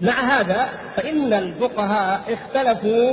[0.00, 3.12] مع هذا فإن الفقهاء اختلفوا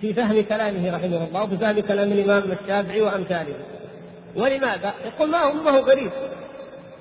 [0.00, 3.54] في فهم كلامه رحمه الله وفي فهم كلام الإمام الشافعي وأمثاله.
[4.36, 6.10] ولماذا؟ يقول ما هو ما هو غريب.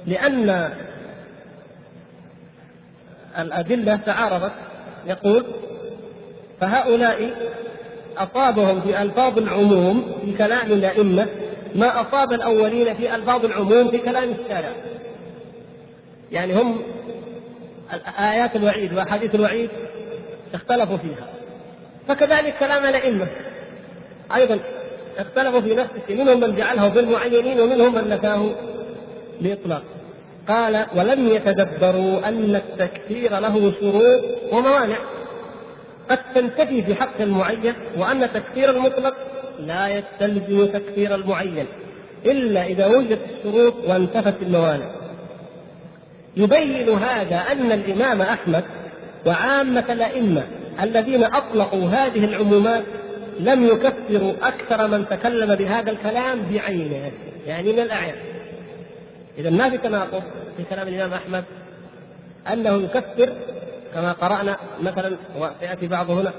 [0.07, 0.69] لأن
[3.39, 4.51] الأدلة تعارضت
[5.07, 5.45] يقول
[6.61, 7.29] فهؤلاء
[8.17, 11.27] أصابهم في ألفاظ العموم في كلام الأئمة
[11.75, 14.71] ما أصاب الأولين في ألفاظ العموم في كلام الشارع
[16.31, 16.81] يعني هم
[18.19, 19.69] آيات الوعيد وأحاديث الوعيد
[20.53, 21.27] اختلفوا فيها.
[22.07, 23.27] فكذلك كلام الأئمة
[24.35, 24.59] أيضا
[25.17, 28.49] اختلفوا في نفس الشيء منهم من جعله بالمعينين ومنهم من نفاه
[29.41, 29.83] بإطلاق.
[30.47, 34.21] قال ولم يتدبروا أن التكفير له شروط
[34.51, 34.97] وموانع.
[36.09, 39.15] قد تنتفي في حق المعين وأن تكفير المطلق
[39.59, 41.65] لا يستلزم تكفير المعين
[42.25, 44.89] إلا إذا وجدت الشروط وانتفت الموانع.
[46.37, 48.63] يبين هذا أن الإمام أحمد
[49.25, 50.43] وعامة الأئمة
[50.83, 52.83] الذين أطلقوا هذه العمومات
[53.39, 57.11] لم يكفروا أكثر من تكلم بهذا الكلام بعينه
[57.47, 58.15] يعني من الأعيان
[59.37, 60.23] إذا ما في تناقض
[60.57, 61.43] في كلام الإمام أحمد
[62.53, 63.33] أنه يكفر
[63.93, 66.33] كما قرأنا مثلا وسيأتي بعض هنا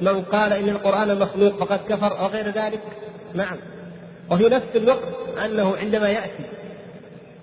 [0.00, 2.80] من قال إن القرآن مخلوق فقد كفر أو غير ذلك.
[3.34, 3.56] نعم.
[4.30, 5.08] وفي نفس الوقت
[5.44, 6.44] أنه عندما يأتي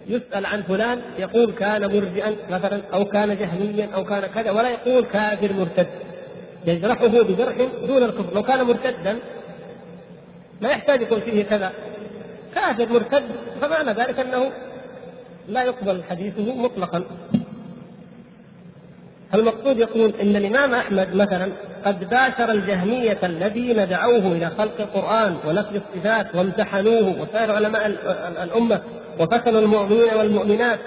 [0.07, 5.05] يسأل عن فلان يقول كان مرجئا مثلا أو كان جهميا أو كان كذا ولا يقول
[5.05, 5.87] كافر مرتد.
[6.65, 7.55] يجرحه بجرح
[7.87, 8.35] دون الكفر.
[8.35, 9.19] لو كان مرتدا
[10.61, 11.71] ما يحتاج يقول فيه كذا.
[12.55, 13.23] كافر مرتد
[13.61, 14.51] فمعنى ذلك أنه
[15.47, 17.03] لا يقبل حديثه مطلقا.
[19.33, 21.51] المقصود يقول إن الإمام أحمد مثلا
[21.85, 27.87] قد باشر الجهمية الذين دعوه إلى خلق القرآن ونفي الصفات وامتحنوه وسائر علماء
[28.43, 28.81] الأمة
[29.19, 30.79] وفتنوا المؤمنين والمؤمنات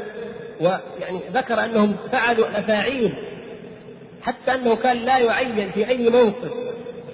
[0.60, 3.14] ويعني ذكر أنهم فعلوا الافاعيل
[4.22, 6.52] حتى أنه كان لا يعين في أي منصب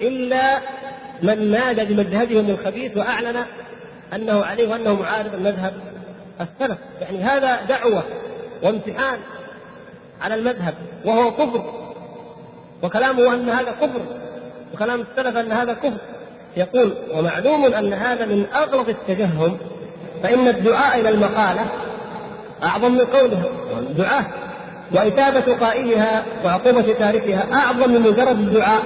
[0.01, 0.59] إلا
[1.23, 3.45] من نادى بمذهبهم الخبيث وأعلن
[4.13, 5.73] أنه عليه وأنه معارض المذهب
[6.41, 6.77] السلف.
[7.01, 8.03] يعني هذا دعوة
[8.63, 9.19] وامتحان
[10.21, 10.73] على المذهب
[11.05, 11.73] وهو كفر.
[12.83, 14.01] وكلامه أن هذا كفر
[14.73, 15.97] وكلام السلف أن هذا كفر.
[16.57, 19.57] يقول ومعلوم أن هذا من أغلظ التجهم
[20.23, 21.65] فإن الدعاء إلى المقالة
[22.63, 23.45] أعظم من قولها
[23.79, 24.23] الدعاء
[24.91, 28.83] وإثابة قائلها وعقوبة تاركها أعظم من مجرد الدعاء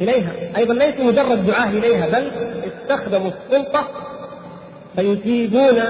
[0.00, 0.32] إليها.
[0.56, 2.30] أيضا ليس مجرد دعاء إليها بل
[2.66, 3.88] استخدموا السلطة
[4.96, 5.80] فيثيبون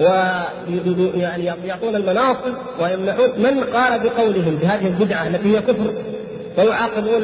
[0.00, 5.94] ويعني يعطون المناصب ويمنعون من قال بقولهم بهذه البدعة التي هي كفر.
[6.58, 7.22] ويعاقبون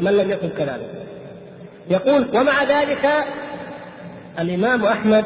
[0.00, 0.90] من لم يكن كذلك.
[1.90, 3.08] يقول ومع ذلك
[4.38, 5.24] الإمام أحمد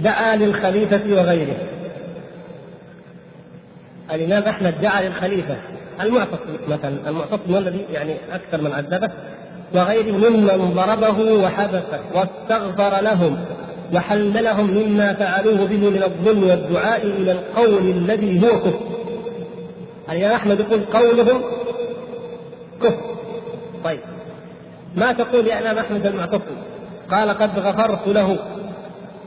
[0.00, 1.56] دعا للخليفة وغيره.
[4.12, 5.56] الإمام أحمد دعا للخليفة
[6.00, 9.10] المعتصم مثلا المعتصم الذي يعني أكثر من عذبه
[9.74, 13.44] وغيره ممن ضربه وحبسه واستغفر لهم.
[13.94, 18.80] وحللهم مما فعلوه به من الظلم والدعاء إلى القول الذي هو كفر.
[20.10, 21.42] الإمام أحمد يقول قولهم
[22.82, 23.00] كفر.
[23.84, 24.00] طيب
[24.96, 26.56] ما تقول يا إمام أحمد المعتصم
[27.10, 28.38] قال قد غفرت له.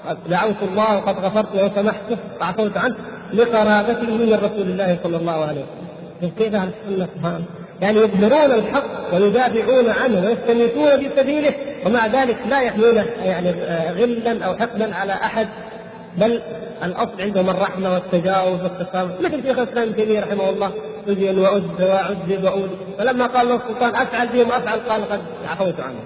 [0.08, 2.96] قد دعوت الله وقد غفرت له وسمحته وعفوت عنه
[3.34, 6.32] لقرابته من رسول الله صلى الله عليه وسلم.
[6.38, 7.42] كيف السنة؟
[7.82, 11.54] يعني يظهرون الحق ويدافعون عنه ويستميتون في سبيله
[11.86, 13.52] ومع ذلك لا يحملون يعني
[13.92, 15.48] غلا أو حقدا على أحد
[16.18, 16.42] بل
[16.84, 19.12] الأصل عندهم الرحمة والتجاوز والتسامح.
[19.22, 20.72] مثل شيخ الإسلام ابن تيمية رحمه الله
[21.08, 26.00] سجن وأذب وعذب وأولي فلما قال له السلطان أفعل بهم افعل قال قد عفوت عنه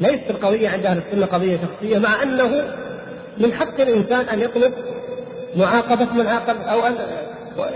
[0.00, 2.64] ليست القضية عند أهل السنة قضية شخصية مع أنه
[3.38, 4.72] من حق الإنسان أن يطلب
[5.56, 6.96] معاقبة من عاقب أو أن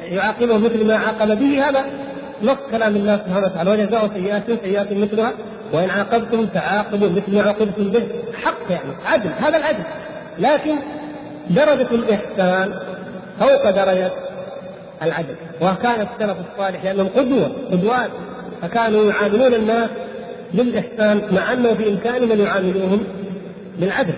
[0.02, 1.84] يعاقبه مثل ما عاقب به هذا.
[2.42, 5.32] نص كلام الله سبحانه وتعالى وجزاء سيئات سيئات مثلها
[5.72, 8.08] وإن عاقبتم فعاقبوا مثل ما عوقبتم به.
[8.44, 9.84] حق يعني عدل هذا العدل.
[10.38, 10.74] لكن
[11.50, 12.74] درجة الإحسان
[13.40, 14.10] فوق درجة
[15.02, 15.34] العدل.
[15.60, 18.10] وكان السلف الصالح لأنهم قدوة قدوات.
[18.62, 19.90] فكانوا يعاملون الناس
[20.54, 23.04] بالإحسان مع أنه بإمكانهم أن يعاملوهم
[23.78, 24.14] بالعدل.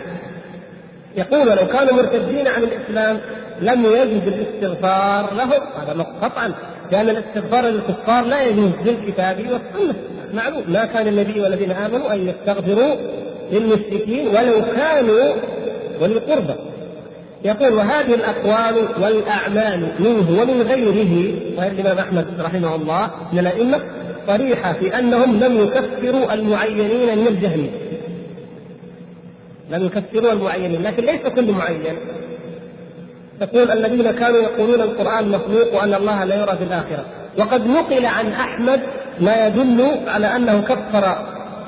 [1.16, 3.20] يقول لو كانوا مرتدين عن الإسلام
[3.60, 5.60] لم يجد الاستغفار لهم.
[5.80, 6.54] هذا قطعا
[6.92, 9.94] لأن الاستغفار للكفار لا يجوز بالكتاب والسنة.
[10.34, 10.62] معلوم.
[10.68, 12.94] ما كان النبي والذين آمنوا أن يستغفروا
[13.52, 15.32] للمشركين ولو كانوا
[16.00, 16.54] وللقربى
[17.44, 23.80] يقول وهذه الأقوال والأعمال منه ومن غيره وهي الإمام أحمد رحمه الله من الأئمة
[24.26, 27.70] صريحة في أنهم لم يكفروا المعينين من الجهمية
[29.70, 31.96] لم يكفروا المعينين لكن ليس كل معين.
[33.42, 37.04] تقول الذين كانوا يقولون القرآن مخلوق وأن الله لا يرى في الآخرة.
[37.38, 38.80] وقد نقل عن أحمد
[39.20, 41.16] ما يدل على أنه كفر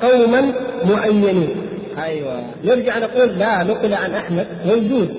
[0.01, 0.53] قوما
[0.85, 1.55] معينين
[2.03, 2.41] أيوة.
[2.63, 5.15] نرجع نقول لا نقل عن أحمد موجود.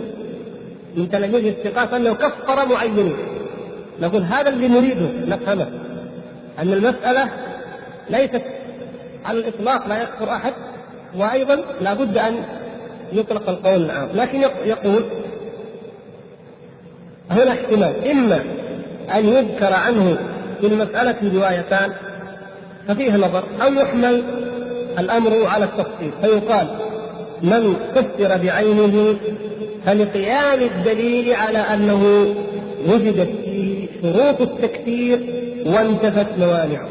[0.96, 3.16] من تلاميذ الثقات أنه كفر معينين
[4.00, 5.66] نقول هذا اللي نريده نفهمه.
[6.58, 7.30] أن المسألة
[8.10, 8.42] ليست
[9.24, 10.52] على الإطلاق لا يكفر أحد
[11.16, 12.34] وأيضا لابد أن
[13.12, 14.08] يطلق القول العام.
[14.14, 15.02] لكن يقول
[17.30, 18.10] هنا احتمال.
[18.10, 18.44] إما
[19.14, 20.18] أن يذكر عنه
[20.60, 21.92] في المسألة روايتان
[22.88, 24.22] ففيه نظر أو يحمل
[24.98, 26.10] الأمر على التفصيل.
[26.22, 26.66] فيقال
[27.42, 29.16] من كفر بعينه
[29.86, 32.34] فلقيام الدليل على أنه
[32.88, 35.20] وجدت فيه شروط التكفير
[35.66, 36.88] وانتفت موانعه.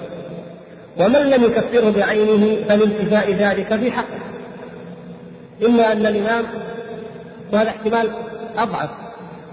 [1.00, 4.20] ومن لم يكفره بعينه فلانتفاء ذلك في حقه
[5.66, 6.44] إما أن الإمام
[7.54, 8.10] وهذا احتمال
[8.58, 8.90] أضعف.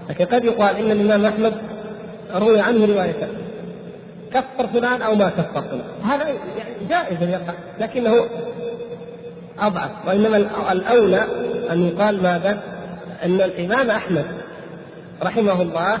[0.09, 1.53] لكن قد يقال إن الإمام أحمد
[2.35, 3.29] روي عنه روايتان
[4.33, 6.33] كفر فلان أو ما كفر فلان هذا
[6.89, 8.25] جائز أن يقع لكنه
[9.59, 10.37] أضعف وإنما
[10.71, 11.23] الأولى
[11.71, 12.63] أن يقال ماذا؟
[13.23, 14.25] أن الإمام أحمد
[15.23, 15.97] رحمه الله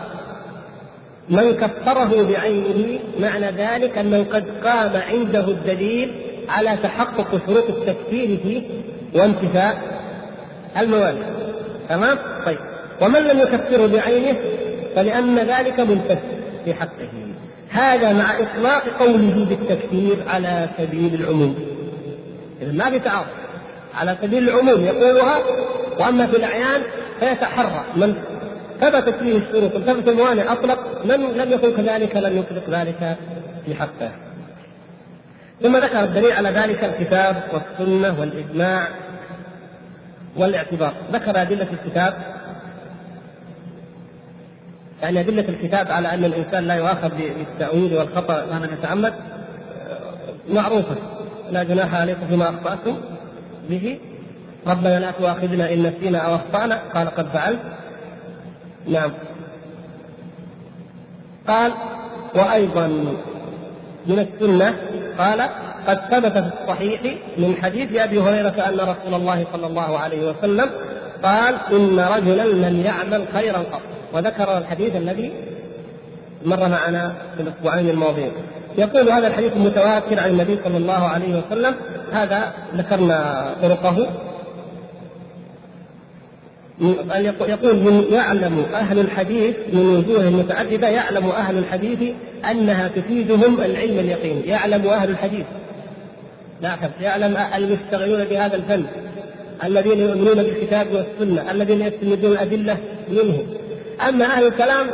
[1.29, 6.11] من كفره بعينه معنى ذلك أنه قد قام عنده الدليل
[6.49, 8.63] على تحقق شروط التكفير فيه
[9.15, 9.77] وانتفاء
[10.77, 11.25] الموانع
[11.89, 12.57] تمام؟ طيب
[13.01, 14.37] ومن لم يكفره بعينه
[14.95, 16.19] فلأن ذلك منتف
[16.65, 17.09] في حقه.
[17.69, 21.55] هذا مع إطلاق قوله بالتكفير على سبيل العموم.
[22.61, 23.01] إذا ما في
[23.93, 25.39] على سبيل العموم يقولها
[25.99, 26.81] وأما في الأعيان
[27.19, 27.83] فيتحرى.
[27.95, 28.15] من
[28.81, 33.17] ثبتت فيه الشروط وثبت الموانع أطلق من لم يكن كذلك لم يطلق ذلك
[33.65, 34.11] في حقه.
[35.61, 38.87] ثم ذكر الدليل على ذلك الكتاب والسنة والإجماع
[40.37, 40.93] والإعتبار.
[41.13, 42.13] ذكر أدلة الكتاب
[45.03, 49.13] يعني أدلة الكتاب على أن الإنسان لا يؤاخذ بالتأويل والخطأ ما يتعمد
[50.49, 50.95] معروفة.
[51.51, 52.97] لا جناح عليكم فيما أخطأتم
[53.69, 53.99] به.
[54.67, 56.79] ربنا لا تؤاخذنا إن نسينا أو أخطأنا.
[56.93, 57.59] قال قد فعلت.
[58.87, 59.11] نعم.
[61.47, 61.71] قال
[62.35, 62.87] وأيضا
[64.07, 64.75] من السنة
[65.17, 65.41] قال
[65.87, 67.01] قد ثبت في الصحيح
[67.37, 70.69] من حديث أبي هريرة أن رسول الله صلى الله عليه وسلم
[71.23, 73.81] قال إن رجلا لم يعمل خيرا قط.
[74.13, 75.31] وذكر الحديث الذي
[76.45, 78.31] مر معنا في الأسبوعين الماضيين.
[78.77, 81.75] يقول هذا الحديث متواتر عن النبي صلى الله عليه وسلم.
[82.11, 84.07] هذا ذكرنا طرقه.
[87.41, 92.13] يقول من يعلم أهل الحديث من وجوه متعددة يعلم أهل الحديث
[92.51, 94.41] أنها تفيدهم العلم اليقين.
[94.45, 95.45] يعلم أهل الحديث.
[96.61, 98.83] لاحظ يعلم المشتغلون بهذا الفن.
[99.63, 102.77] الذين يؤمنون بالكتاب والسنة الذين يستندون الأدلة
[103.09, 103.43] منه.
[104.09, 104.87] أما أهل الكلام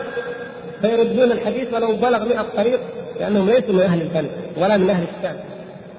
[0.81, 2.79] فيردون الحديث ولو بلغ مئة طريق
[3.19, 5.35] لأنهم ليسوا من أهل الفن ولا من أهل الشام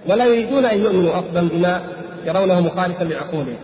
[0.06, 1.80] ولا يريدون أن يؤمنوا أصلا بما
[2.26, 3.56] يرونه مخالفا لعقولهم.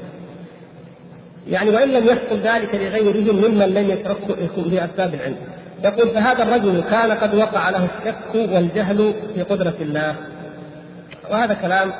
[1.49, 5.36] يعني وإن لم يحصل ذلك لغيرهم ممن لم يتركوا باسباب العلم.
[5.84, 10.14] يقول فهذا الرجل كان قد وقع له الشك والجهل في قدرة الله.
[11.30, 11.92] وهذا كلام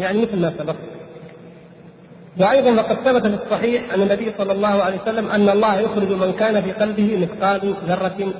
[0.00, 0.74] يعني مثل ما سبق.
[2.38, 6.32] وأيضا فقد ثبت في الصحيح ان النبي صلى الله عليه وسلم أن الله يخرج من
[6.32, 8.32] كان في قلبه مثقال ذرة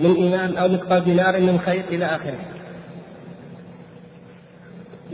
[0.00, 2.38] من إيمان أو مثقال دينار من خير إلى آخره.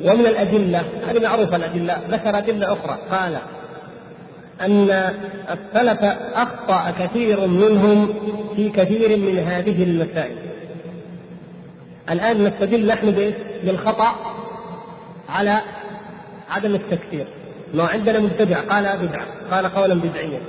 [0.04, 2.98] ومن الأدلة هذه معروفة الأدلة ذكر أدلة أخرى.
[3.10, 3.38] قال
[4.60, 4.90] أن
[5.50, 5.98] السلف
[6.34, 8.14] أخطأ كثير منهم
[8.56, 10.36] في كثير من هذه المسائل.
[12.10, 13.32] الآن نستدل نحن
[13.64, 14.14] بالخطأ
[15.28, 15.60] على
[16.50, 17.26] عدم التكفير.
[17.74, 20.40] ما عندنا مبتدع قال بدعة قال قولا بدعيا.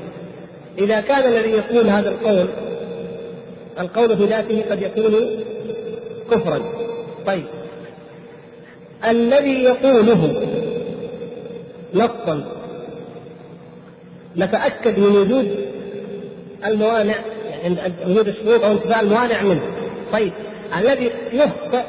[0.78, 2.48] إذا كان الذي يقول هذا القول
[3.80, 5.44] القول في ذاته قد يكون
[6.32, 6.60] كفرا.
[7.26, 7.46] طيب.
[9.10, 10.48] الذي يقوله
[11.94, 12.46] نصا
[14.38, 15.56] نتأكد من وجود
[16.66, 17.16] الموانع
[17.64, 19.62] يعني وجود الشروط أو انتفاع الموانع منه.
[20.14, 20.34] طيب.
[20.80, 21.84] الذي يخطئ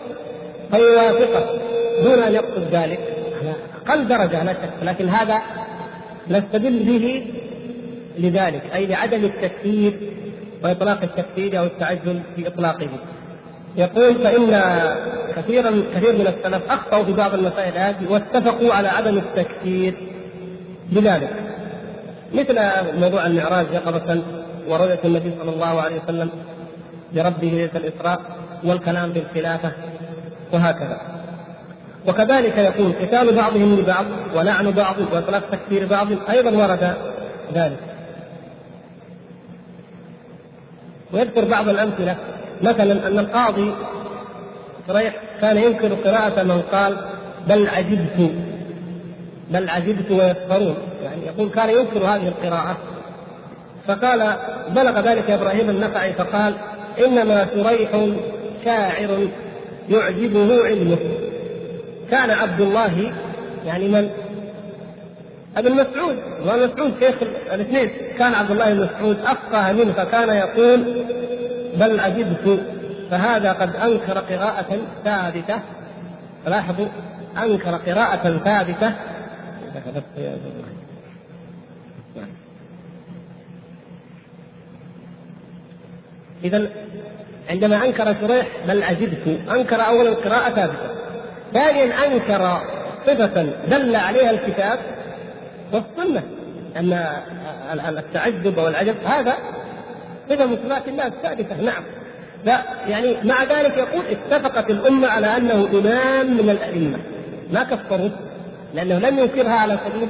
[0.71, 1.59] فيوافقه
[2.05, 3.17] دون أن يقصد ذلك
[3.89, 5.43] أقل درجة لا شك لكن هذا
[6.31, 7.25] نستدل به
[8.19, 9.99] لذلك أي لعدم التكفير
[10.65, 12.89] وإطلاق التكفير أو التعجل في إطلاقه.
[13.77, 14.63] يقول فإن
[15.37, 19.95] كثيرا كثير من السلف أخطأوا في بعض المسائل هذه واتفقوا على عدم التكفير
[20.93, 21.31] بذلك.
[22.35, 22.59] مثل
[23.01, 24.23] موضوع المعراج يقظة
[24.69, 26.31] ورؤية النبي صلى الله عليه وسلم
[27.13, 28.21] لربه ليلة الإسراء
[28.65, 29.73] والكلام بالخلافة
[30.53, 31.16] وهكذا.
[32.09, 34.05] وكذلك يكون قتال بعضهم لبعض
[34.35, 36.97] ولعن بعض وإطلاق تكفير بعض أيضا ورد
[37.55, 37.79] ذلك.
[41.13, 42.17] ويذكر بعض الأمثلة
[42.63, 43.75] مثلا أن القاضي
[44.89, 46.97] شريح كان ينكر قراءة من قال
[47.49, 48.31] بل عجبت
[49.51, 50.77] بل عجبت ويسخرون.
[51.05, 52.77] يعني يقول كان ينكر هذه القراءة.
[53.87, 54.37] فقال
[54.71, 56.55] بلغ ذلك إبراهيم النخعي فقال
[57.05, 57.91] إنما شريح
[58.65, 59.29] شاعر
[59.89, 60.99] يعجبه علمه.
[62.11, 63.15] كان عبد الله
[63.65, 64.11] يعني من
[65.57, 67.15] ابن مسعود وابن مسعود شيخ
[67.53, 67.91] الاثنين.
[68.19, 71.05] كان عبد الله بن مسعود أفقه منه فكان يقول
[71.77, 72.61] بل عجبت
[73.11, 75.61] فهذا قد أنكر قراءة ثابتة.
[76.47, 76.87] لاحظوا
[77.43, 78.93] أنكر قراءة ثابتة.
[86.45, 86.69] إذا
[87.51, 90.96] عندما أنكر شريح بل عجبت أنكر أولا القراءة ثابتة.
[91.53, 92.61] ثانيا أنكر
[93.07, 94.79] صفة دل عليها الكتاب
[95.73, 96.23] والسنة.
[96.77, 96.93] أن
[97.99, 99.37] التعجب أو العجب هذا
[100.31, 101.83] صفة من صفات الله الثابتة نعم.
[102.45, 106.99] لا يعني مع ذلك يقول اتفقت الأمة على أنه إمام من الأئمة.
[107.53, 108.11] ما كفروه
[108.75, 110.09] لأنه لم ينكرها على سبيل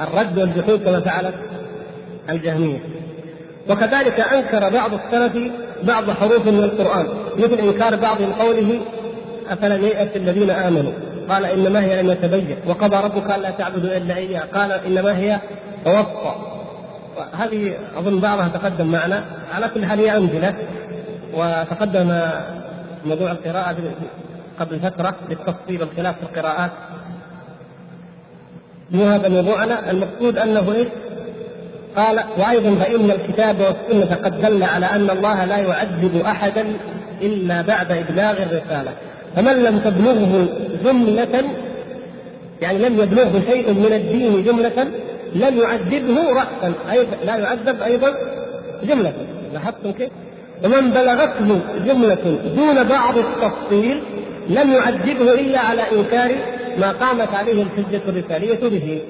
[0.00, 1.34] الرد والجحود كما فعلت
[2.30, 2.78] الجهمية.
[3.70, 7.06] وكذلك أنكر بعض السلف بعض حروف من القرآن
[7.38, 8.80] مثل إنكار بعضهم قوله
[9.48, 10.92] أفلم ييأس الذين آمنوا؟
[11.28, 12.56] قال إنما هي لم يتبين.
[12.66, 14.40] وقضى ربك ألا تعبدوا إلا إياه.
[14.54, 15.40] قال إنما هي
[15.84, 16.34] توصى
[17.32, 19.24] هذه أظن بعضها تقدم معنا.
[19.54, 20.54] على كل حال هي أمثلة
[21.34, 22.20] وتقدم
[23.06, 23.76] موضوع القراءة
[24.60, 26.70] قبل فترة بالتفصيل والخلاف في القراءات.
[28.90, 30.88] مو هذا موضوعنا؟ المقصود أنه إيش؟
[31.96, 36.66] قال وأيضا فإن الكتاب والسنة قد دل على أن الله لا يعذب احدا
[37.22, 38.92] إلا بعد إبلاغ الرسالة.
[39.36, 40.48] فمن لم تبلغه
[40.84, 41.44] جملة
[42.62, 44.88] يعني لم يبلغه شيء من الدين جملة
[45.34, 48.14] لم يعذبه راسا أيضا لا يعذب أيضا
[48.84, 49.12] جملة
[49.52, 50.10] لاحظتم كيف؟
[50.64, 54.02] ومن بلغته جملة دون بعض التفصيل
[54.48, 56.34] لم يعذبه إلا على إنكار
[56.78, 59.02] ما قامت عليه الحجة الرسالية به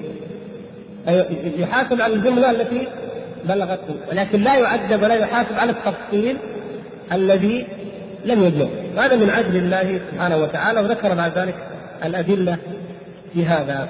[1.57, 2.87] يحاسب على الجملة التي
[3.45, 6.37] بلغته ولكن لا يعذب ولا يحاسب على التفصيل
[7.11, 7.67] الذي
[8.25, 8.67] لم يبلغ
[8.97, 11.55] هذا من عدل الله سبحانه وتعالى وذكر بعد ذلك
[12.05, 12.57] الأدلة
[13.33, 13.87] في هذا.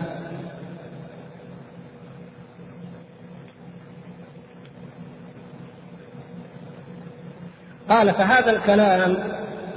[7.90, 9.18] قال فهذا الكلام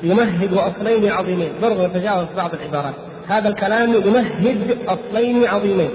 [0.02, 1.52] يمهد أصلين عظيمين.
[1.62, 2.94] برضو نتجاوز بعض العبارات.
[3.28, 5.90] هذا الكلام يمهد أصلين عظيمين.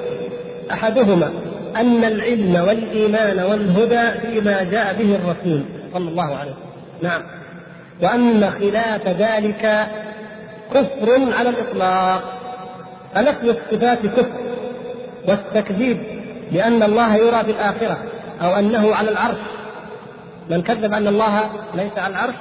[0.72, 1.32] أحدهما
[1.76, 6.74] أن العلم والإيمان والهدى فيما جاء به الرسول صلى الله عليه وسلم.
[7.01, 7.22] نعم.
[8.02, 9.88] وأن خلاف ذلك
[10.74, 12.22] كفر على الإطلاق.
[13.16, 14.41] فنفي الصفات كفر
[15.28, 15.98] والتكذيب
[16.52, 17.98] بأن الله يرى في الآخرة
[18.41, 19.38] أو أنه على العرش.
[20.50, 22.36] من كذب أن الله ليس على العرش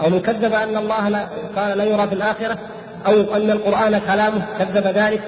[0.00, 1.26] أو من كذب أن الله لا
[1.56, 2.58] قال لا يرى في الآخرة
[3.06, 5.22] أو أن القرآن كلامه كذب ذلك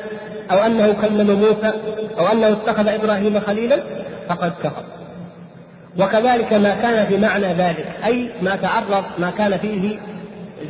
[0.50, 1.72] أو أنه كلم موسى
[2.18, 3.82] أو أنه اتخذ إبراهيم خليلا
[4.28, 4.82] فقد كفر.
[5.98, 9.98] وكذلك ما كان في معنى ذلك أي ما تعرض ما كان فيه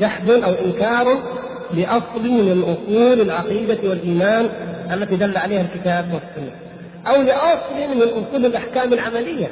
[0.00, 1.22] جحد أو إنكار
[1.74, 4.48] لأصل من أصول العقيدة والإيمان
[4.92, 6.52] التي دل عليها الكتاب والسنة
[7.06, 9.46] أو لأصل من أصول الأحكام العملية.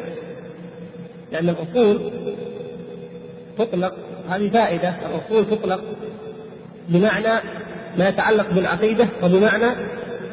[1.32, 2.12] لأن الأصول
[3.58, 3.94] تطلق
[4.30, 5.80] هذه فائدة الأصول تطلق
[6.88, 7.40] بمعنى
[7.98, 9.66] ما يتعلق بالعقيدة وبمعنى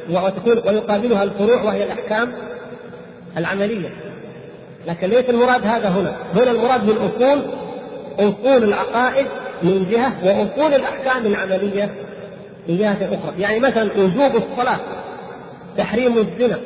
[0.09, 2.33] وتكون ويقابلها الفروع وهي الأحكام
[3.37, 3.89] العملية.
[4.87, 6.15] لكن ليس المراد هذا هنا.
[6.35, 7.41] هنا المراد بالأصول
[8.19, 9.27] أصول العقائد
[9.63, 11.95] من جهة وأصول الأحكام العملية
[12.67, 13.41] من جهة أخرى.
[13.41, 14.79] يعني مثلا وجوب الصلاة
[15.77, 16.59] تحريم الزنا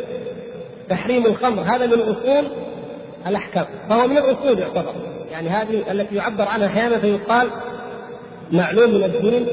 [0.89, 2.51] تحريم الخمر هذا من أصول
[3.27, 3.65] الأحكام.
[3.89, 4.93] فهو من الأصول يعتبر.
[5.31, 7.47] يعني هذه التي يعبر عنها أحيانا فيقال
[8.51, 9.47] معلوم من الدين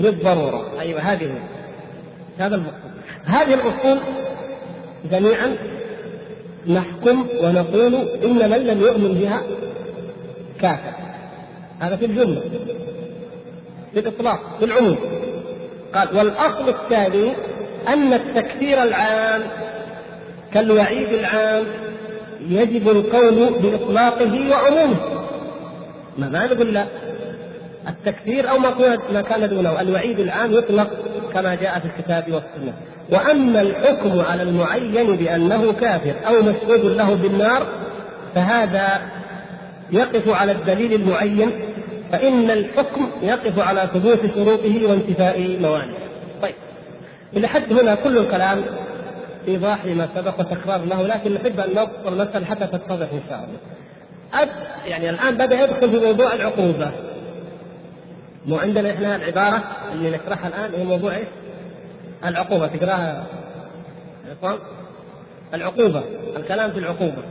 [0.00, 1.34] بالضرورة أيوة هذه
[2.38, 2.90] هذا المقصود.
[3.24, 3.98] هذه الأصول
[5.10, 5.56] جميعا
[6.68, 7.94] نحكم ونقول
[8.24, 9.42] إن من لم يؤمن بها
[10.60, 10.92] كافر.
[11.80, 12.40] هذا في الجملة
[13.92, 14.96] في الإطلاق في العموم.
[15.94, 17.32] قال والأصل الثاني
[17.88, 19.42] أن التكفير العام
[20.52, 21.64] كالوعيد العام
[22.48, 24.96] يجب القول بإطلاقه وعمومه.
[26.18, 26.86] ما ما نقول لا؟
[27.88, 28.58] التكفير أو
[29.12, 30.90] ما كان دونه الوعيد العام يطلق
[31.32, 32.74] كما جاء في الكتاب والسنة.
[33.12, 37.66] وأما الحكم على المعين بأنه كافر أو مشهود له بالنار
[38.34, 39.02] فهذا
[39.90, 41.50] يقف على الدليل المعين
[42.12, 46.04] فإن الحكم يقف على ثبوت شروطه وانتفاء موانعه.
[46.42, 46.54] طيب
[47.36, 48.64] إلى حد هنا كل الكلام
[49.48, 53.58] إيضاح لما سبق وتكرار له لكن نحب أن نبسط المساله حتى تتضح إن شاء الله.
[54.42, 54.48] أد
[54.86, 56.90] يعني الآن بدأ يدخل في موضوع العقوبة.
[58.46, 61.28] مو عندنا إحنا العبارة اللي نشرحها الآن هي موضوع إيش؟
[62.24, 63.26] العقوبة تقراها؟
[64.28, 64.58] يا
[65.54, 66.04] العقوبة
[66.36, 67.22] الكلام في العقوبة.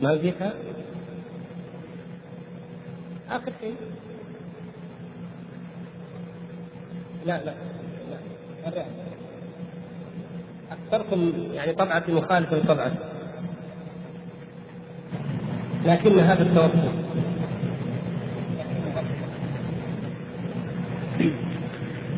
[0.00, 0.52] ما لقيتها؟
[3.30, 3.74] آخر شيء.
[7.26, 7.54] لا لا
[8.66, 8.84] لا
[10.70, 12.94] أكثركم يعني طبعتي مخالفة لطبعتي
[15.84, 16.92] لكن هذا التوقف.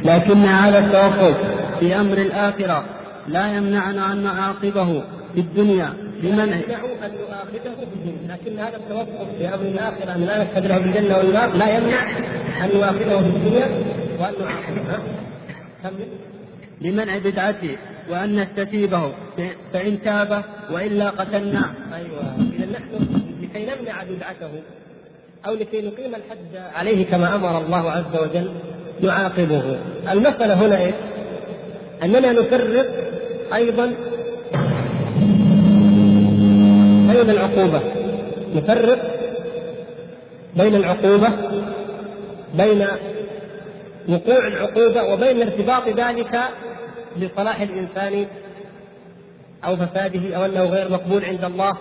[0.04, 1.36] لكن هذا التوقف
[1.80, 2.84] في أمر الآخرة
[3.28, 5.02] لا يمنعنا أن نعاقبه
[5.34, 5.92] في الدنيا
[6.22, 8.36] بمنع يمنع أن نؤاخذه في الدنيا.
[8.36, 12.10] لكن هذا التوقف في أمر الآخرة أن لا نشهد له بالجنة والنار لا يمنع
[12.64, 13.68] أن نؤاخذه في الدنيا
[14.20, 14.98] وأن نعاقبه.
[16.80, 17.76] لمنع بدعته
[18.10, 19.12] وأن نستتيبه.
[19.72, 22.36] فإن تاب وإلا قتلناه أيوة.
[22.58, 24.50] إذا نحن لكي نمنع بدعته
[25.46, 28.50] أو لكي نقيم الحد عليه كما أمر الله عز وجل
[29.02, 29.78] نعاقبه.
[30.12, 30.94] المسألة هنا إيه؟
[32.02, 32.86] أننا نفرق
[33.54, 33.86] أيضا
[37.08, 37.80] بين العقوبة.
[38.54, 38.98] نفرق
[40.56, 41.28] بين العقوبة
[42.54, 42.86] بين
[44.08, 46.40] وقوع العقوبة وبين ارتباط ذلك
[47.16, 48.26] بصلاح الإنسان
[49.64, 51.76] أو فساده أو أنه غير مقبول عند الله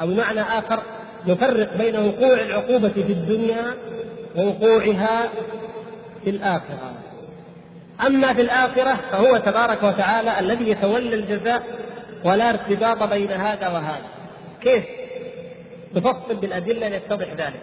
[0.00, 0.80] أو بمعنى آخر.
[1.26, 3.64] نفرق بين وقوع العقوبة في الدنيا
[4.36, 5.28] ووقوعها
[6.30, 6.92] في الآخرة.
[8.06, 11.62] أما في الآخرة فهو تبارك وتعالى الذي يتولى الجزاء
[12.24, 14.08] ولا ارتباط بين هذا وهذا.
[14.62, 14.84] كيف؟
[15.94, 17.60] تفصل بالأدلة ليتضح ذلك.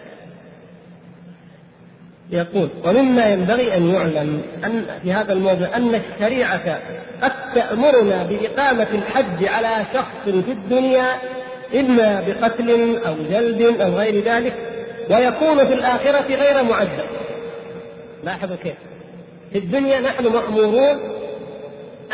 [2.30, 6.80] يقول ومما ينبغي أن يعلم أن في هذا الموضوع أن الشريعة
[7.22, 11.06] قد تأمرنا بإقامة الحج على شخص في الدنيا
[11.74, 14.54] إما بقتل أو جلد أو غير ذلك
[15.10, 17.25] ويكون في الآخرة غير معذب
[18.26, 18.74] لاحظوا كيف؟
[19.52, 20.98] في الدنيا نحن مأمورون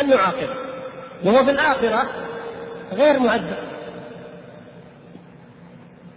[0.00, 0.54] أن نعاقبه
[1.24, 2.02] وهو في الآخرة
[2.92, 3.56] غير معذب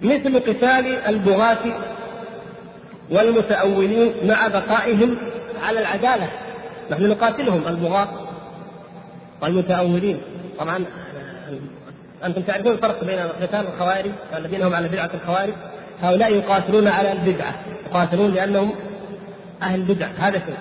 [0.01, 1.57] مثل قتال البغاة
[3.11, 5.17] والمتأولين مع بقائهم
[5.63, 6.29] على العدالة.
[6.91, 8.09] نحن نقاتلهم البغاة
[9.41, 10.21] والمتأولين.
[10.59, 10.85] طبعا
[12.25, 15.53] أنتم تعرفون الفرق بين قتال الخوارج الذين هم على بدعة الخوارج.
[16.01, 17.55] هؤلاء يقاتلون على البدعة
[17.89, 18.75] يقاتلون لأنهم
[19.61, 20.57] أهل البدع هذا شيء.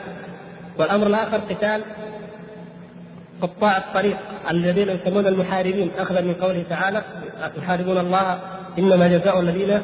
[0.79, 1.83] والأمر الآخر قتال
[3.43, 4.17] قطاع الطريق
[4.51, 7.03] الذين يسمون المحاربين أخذا من قوله تعالى
[7.59, 8.39] يحاربون الله
[8.79, 9.81] إنما جزاء الذين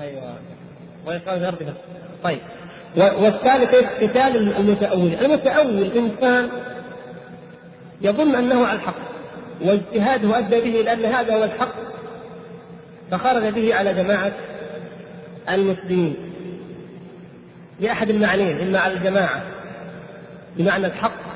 [0.00, 0.34] أيوه.
[1.08, 1.74] الأرض
[2.24, 2.38] طيب.
[2.96, 5.14] والثالث قتال المتأول.
[5.14, 6.48] المتأول إنسان
[8.00, 8.94] يظن أنه على الحق
[9.60, 11.74] واجتهاده أدى به لأن هذا هو الحق
[13.10, 14.32] فخرج به على جماعة
[15.48, 16.16] المسلمين.
[17.80, 19.42] بأحد المعنيين إما على الجماعة
[20.56, 21.28] بمعنى الحق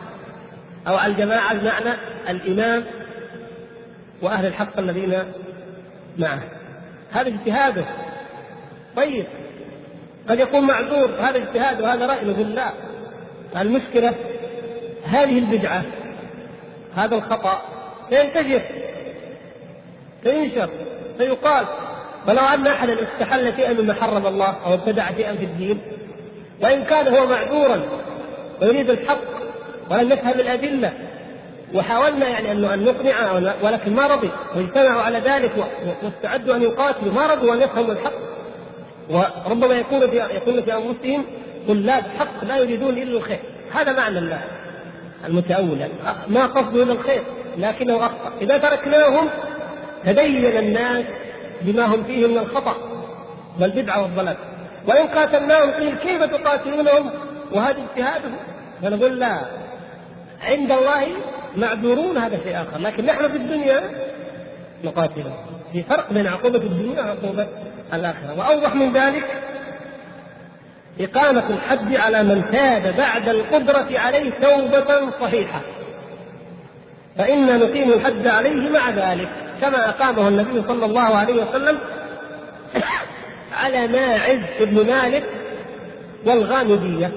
[0.89, 1.97] أو على الجماعة بمعنى
[2.29, 2.85] الإمام
[4.23, 5.19] وأهل الحق الذين
[6.19, 6.43] معه.
[7.13, 7.85] هذا اجتهاده.
[8.97, 9.27] طيب.
[10.29, 12.73] قد يكون معذور هذا اجتهاد وهذا رأي نقول لا.
[13.57, 14.15] المشكلة
[15.05, 15.85] هذه البدعة
[16.95, 17.63] هذا الخطأ
[18.11, 18.63] سينتشر
[20.25, 20.71] سينشر
[21.19, 21.67] سيقال.
[22.27, 25.81] فلو أن أحدا استحل شيئا مما حرم الله أو ابتدع شيئا في الدين
[26.61, 27.83] وإن كان هو معذورا
[28.63, 29.21] ويريد الحق
[29.91, 30.93] ولم يفهم الأدلة
[31.75, 33.33] وحاولنا يعني أن نقنع
[33.63, 35.53] ولكن ما رضي واجتمعوا على ذلك
[36.03, 37.13] واستعدوا أن يقاتلوا.
[37.13, 38.13] ما رضوا أن يفهموا الحق.
[39.11, 41.25] وربما يكون في يكون في أنفسهم
[41.69, 43.41] طلاب حق لا يريدون إلا الخير.
[43.73, 44.37] هذا معنى
[45.25, 45.93] المتأول يعني.
[46.29, 47.23] ما قصده إلا الخير
[47.59, 48.33] لكنه أخطأ.
[48.41, 49.29] إذا تركناهم
[50.05, 51.05] تدين الناس
[51.63, 52.77] بما هم فيه من الخطأ
[53.61, 54.37] والبدعة والضلال.
[54.87, 57.11] وإن قاتلناهم قيل كيف تقاتلونهم؟
[57.53, 58.37] وهذا اجتهادهم.
[58.83, 59.39] فنقول لا
[60.43, 61.07] عند الله
[61.57, 63.81] معذورون هذا شيء آخر لكن نحن في الدنيا
[64.85, 65.37] نقاتلهم
[65.73, 67.47] في فرق بين عقوبة الدنيا وعقوبة
[67.95, 68.39] الآخرة.
[68.39, 69.25] وأوضح من ذلك
[71.01, 75.61] إقامة الحد على من تاب بعد القدرة عليه توبة صحيحة.
[77.19, 79.29] فإنا نقيم الحد عليه مع ذلك
[79.61, 81.79] كما أقامه النبي صلى الله عليه وسلم.
[83.53, 85.25] على ماعز بن مالك
[86.27, 87.13] والغامدية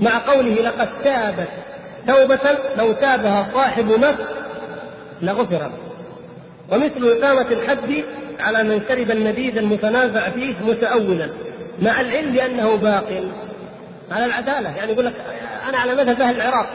[0.00, 1.48] مع قوله لقد تابت
[2.06, 4.24] توبة لو تابها صاحب نفس
[5.22, 5.70] لغفر
[6.72, 8.04] ومثل إقامة الحد
[8.40, 11.28] على من شرب النبيذ المتنازع فيه متأولا
[11.82, 13.24] مع العلم بأنه باق.
[14.10, 15.14] على العدالة يعني يقول لك
[15.68, 16.68] أنا على مذهب أهل العراق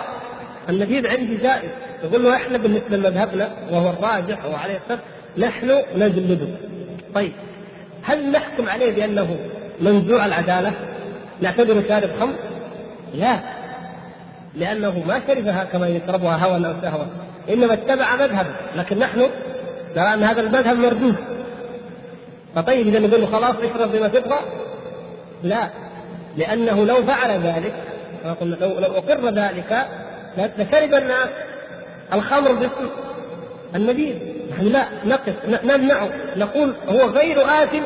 [0.69, 1.69] النبيذ عندي جائز.
[2.03, 4.79] يقول له إحنا بالنسبة لمذهبنا وهو الراجح وهو عليه
[5.37, 6.47] نحن نجلده.
[7.15, 7.33] طيب.
[8.03, 9.37] هل نحكم عليه بأنه
[9.81, 10.71] منزوع العدالة؟
[11.41, 12.35] نعتبره شارب خمر
[13.13, 13.39] لا.
[14.55, 17.07] لأنه ما شربها كما يشربها هوى أو شهوة
[17.49, 18.49] إنما اتبع مذهبه.
[18.75, 19.19] لكن نحن
[19.97, 21.15] نرى أن هذا المذهب مردود.
[22.55, 24.39] فطيب إذا نقول له خلاص اشرب بما تبغى؟
[25.43, 25.69] لا.
[26.37, 27.73] لأنه لو فعل ذلك
[28.41, 29.87] لو لو أقر ذلك
[30.37, 31.29] لشرب الناس
[32.13, 32.89] الخمر باسم
[33.75, 34.15] النبيذ
[34.51, 37.83] نحن لا نقف نمنعه نقول هو غير آثم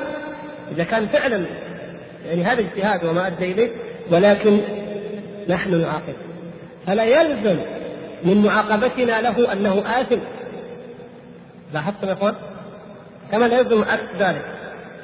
[0.71, 1.45] إذا كان فعلا
[2.27, 3.69] يعني هذا اجتهاد وما أدى إليه
[4.11, 4.61] ولكن
[5.49, 6.13] نحن نعاقب.
[6.87, 7.57] فلا يلزم
[8.23, 10.19] من معاقبتنا له أنه آثم.
[11.73, 12.33] لاحظتم يا أخوان؟
[13.31, 13.83] كما لا يلزم
[14.19, 14.45] ذلك.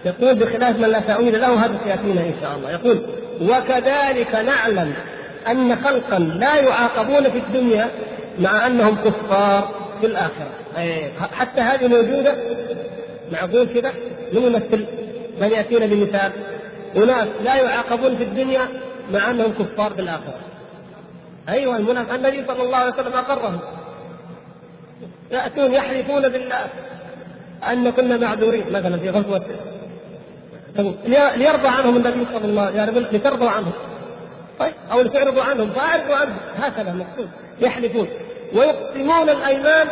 [0.05, 2.71] يقول بخلاف من لا تأويل له هذا سيأتينا إن شاء الله.
[2.71, 3.01] يقول
[3.41, 4.93] وكذلك نعلم
[5.51, 7.89] أن خلقا لا يعاقبون في الدنيا
[8.39, 10.60] مع أنهم كفار في الآخرة.
[11.19, 12.35] حتى هذه موجودة
[13.31, 13.93] معقول كذا
[14.33, 14.85] نمثل
[15.41, 16.31] من يأتينا بمثال؟
[16.95, 18.67] أناس لا يعاقبون في الدنيا
[19.11, 20.39] مع أنهم كفار في الآخرة
[21.49, 23.59] أيوة المنافق النبي صلى الله عليه وسلم أقرهم.
[25.31, 26.65] يأتون يحلفون بالله.
[27.71, 29.45] أن كنا معذورين مثلا في غزوة.
[31.35, 33.73] ليرضى عنهم النبي صلى الله عليه وسلم لترضوا عنهم.
[34.59, 36.37] طيب أو لتعرضوا عنهم فأعرضوا عنهم.
[36.57, 37.29] هكذا مقصود.
[37.61, 38.07] يحلفون.
[38.53, 39.87] ويقسمون الأيمان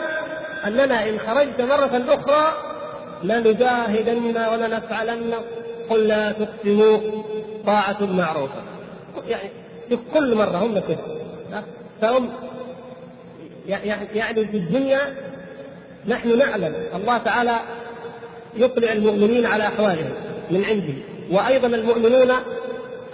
[0.68, 2.54] أننا إن خرجت مرة أخرى
[3.24, 5.34] لنجاهدن ولنفعلن
[5.90, 7.00] قل لا تقسموا
[7.66, 8.64] طاعة معروفة.
[9.28, 9.50] يعني
[9.90, 10.98] في كل مرة هم كذا
[12.02, 12.30] فهم
[13.68, 15.00] يعني في الدنيا
[16.08, 17.60] نحن نعلم الله تعالى
[18.56, 20.14] يطلع المؤمنين على أحوالهم
[20.52, 20.94] من عنده.
[21.32, 22.32] وأيضا المؤمنون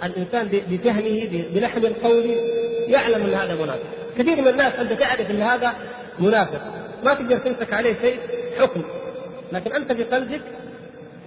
[0.04, 2.24] الإنسان بفهمه بلحم القول
[2.88, 3.82] يعلم أن هذا منافق.
[4.18, 5.74] كثير من الناس أنت تعرف أن هذا
[6.18, 6.60] منافق.
[7.04, 8.18] ما تقدر تمسك عليه شيء
[8.58, 8.82] حكم.
[9.52, 10.40] لكن أنت في قلبك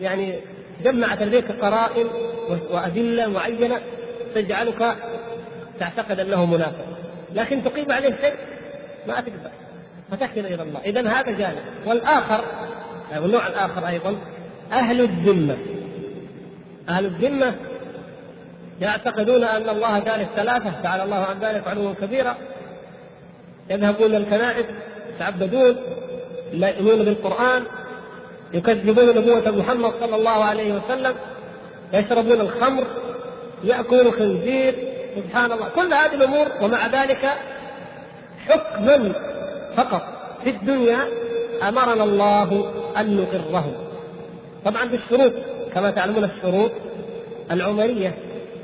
[0.01, 0.39] يعني
[0.83, 2.07] جمعت لديك قرائن
[2.69, 3.79] وأدلة معينة
[4.35, 4.95] تجعلك
[5.79, 6.85] تعتقد أنه منافق.
[7.35, 8.35] لكن تقيم عليه شيء
[9.07, 9.51] ما تقدر.
[10.11, 10.79] فتحكم إلى الله.
[10.85, 11.63] اذا هذا جانب.
[11.85, 12.43] والآخر
[13.15, 14.17] أو النوع الآخر أيضا
[14.71, 15.57] أهل الذمة.
[16.89, 17.55] أهل الذمة
[18.81, 22.37] يعتقدون أن الله ثالث ثلاثة تعالى الله عن ذلك علوا كبيرا.
[23.69, 24.65] يذهبون الكنائس
[25.19, 25.75] يتعبدون
[26.53, 27.63] لا يؤمنون بالقرآن
[28.53, 31.15] يكذبون نبوة محمد صلى الله عليه وسلم
[31.93, 32.83] يشربون الخمر
[33.63, 34.75] يأكل خنزير
[35.15, 35.69] سبحان الله.
[35.69, 37.29] كل هذه الأمور ومع ذلك
[38.47, 39.11] حكما
[39.77, 40.01] فقط
[40.43, 40.97] في الدنيا
[41.67, 43.71] أمرنا الله أن نقره.
[44.65, 45.33] طبعا بالشروط
[45.73, 46.71] كما تعلمون الشروط
[47.51, 48.15] العمرية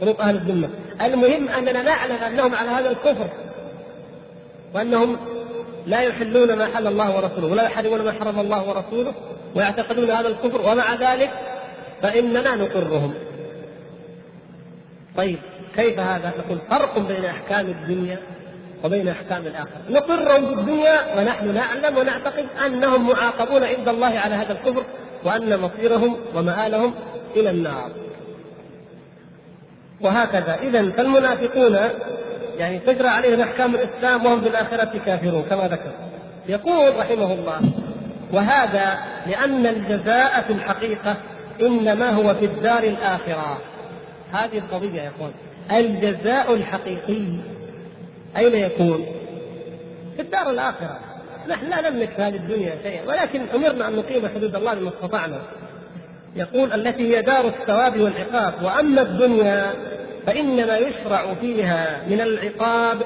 [0.02, 0.70] شروط أهل الذمة.
[1.02, 3.28] المهم أننا نعلم أنهم على هذا الكفر
[4.76, 5.18] وأنهم
[5.88, 9.14] لا يحلون ما حل الله ورسوله ولا يحرمون ما حرم الله ورسوله
[9.56, 11.32] ويعتقدون هذا الكفر ومع ذلك
[12.02, 13.14] فإننا نقرهم.
[15.18, 15.40] طيب
[15.76, 18.20] كيف هذا؟ نقول فرق بين أحكام الدنيا
[18.84, 19.82] وبين أحكام الآخرة.
[19.90, 24.84] نقرهم في الدنيا ونحن نعلم ونعتقد أنهم معاقبون عند الله على هذا الكفر
[25.24, 26.94] وأن مصيرهم ومآلهم
[27.36, 27.92] إلى النار.
[30.02, 30.60] وهكذا.
[30.62, 31.78] إذا فالمنافقون
[32.58, 35.92] يعني تجرى عليهم أحكام الإسلام وهم في الآخرة كافرون كما ذكر.
[36.50, 37.62] يقول رحمه الله
[38.34, 38.98] وهذا
[39.28, 41.18] لأن الجزاء في الحقيقة
[41.62, 43.62] إنما هو في الدار الآخرة.
[44.32, 45.32] هذه القضية يا إخوان
[45.72, 47.26] الجزاء الحقيقي.
[48.38, 49.06] أين يكون؟
[50.16, 51.00] في الدار الآخرة.
[51.50, 55.40] نحن لا نملك في هذه الدنيا شيئا ولكن أمرنا أن نقيم حدود الله بما استطعنا.
[56.36, 58.54] يقول التي هي دار الثواب والعقاب.
[58.64, 59.74] وأما الدنيا
[60.28, 62.98] فإنما يشرع فيها من العقاب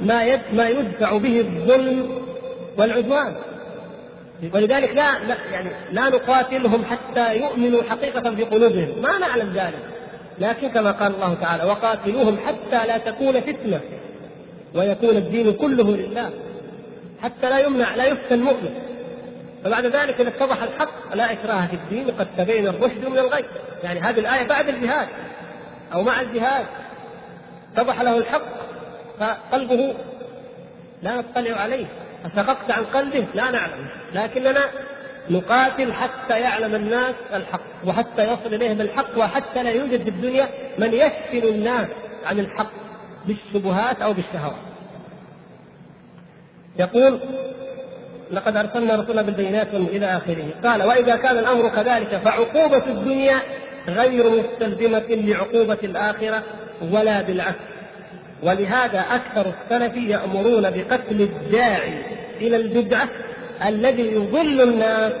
[0.00, 2.22] ما ما يدفع به الظلم
[2.78, 3.34] والعدوان.
[4.54, 9.02] ولذلك لا, لا يعني لا نقاتلهم حتى يؤمنوا حقيقة في قلوبهم.
[9.02, 9.78] ما نعلم ذلك.
[10.38, 13.80] لكن كما قال الله تعالى وقاتلوهم حتى لا تكون فتنة
[14.74, 16.30] ويكون الدين كله لله.
[17.22, 18.74] حتى لا يمنع لا يفتن المؤمن.
[19.64, 23.44] فبعد ذلك إذا اتضح الحق لا إكراه في الدين قد تبين الرشد من الغي.
[23.82, 25.08] يعني هذه الآية بعد الجهاد.
[25.92, 26.66] أو مع الجهاد
[27.74, 28.42] اتضح له الحق
[29.20, 29.94] فقلبه
[31.02, 31.86] لا نطلع عليه
[32.24, 34.60] أشققت عن قلبه لا نعلم لكننا
[35.30, 40.94] نقاتل حتى يعلم الناس الحق وحتى يصل إليهم الحق وحتى لا يوجد في الدنيا من
[40.94, 41.88] يفتن الناس
[42.26, 42.72] عن الحق
[43.26, 44.56] بالشبهات أو بالشهوات.
[46.78, 47.20] يقول
[48.32, 53.40] لقد أرسلنا رسولا بالبينات إلى آخره قال وإذا كان الأمر كذلك فعقوبة الدنيا
[53.88, 56.42] غير مستلزمة لعقوبة الآخرة
[56.92, 57.58] ولا بالعكس.
[58.42, 62.02] ولهذا أكثر السلف يأمرون بقتل الداعي
[62.40, 63.08] إلى البدعة
[63.66, 65.12] الذي يضل الناس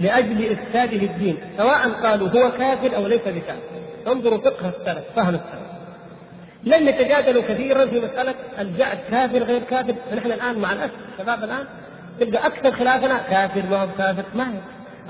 [0.00, 3.60] لأجل إفساده الدين سواء قالوا هو كافر أو ليس بكافر.
[4.06, 5.64] انظروا فقه السلف فهم السلف.
[6.64, 9.94] لم يتجادلوا كثيرا في مسألة الجعد كافر غير كافر.
[10.10, 11.66] فنحن الآن مع الأسف الشباب الآن
[12.20, 14.58] تلقى أكثر خلافنا كافر ما هو كافر ما هي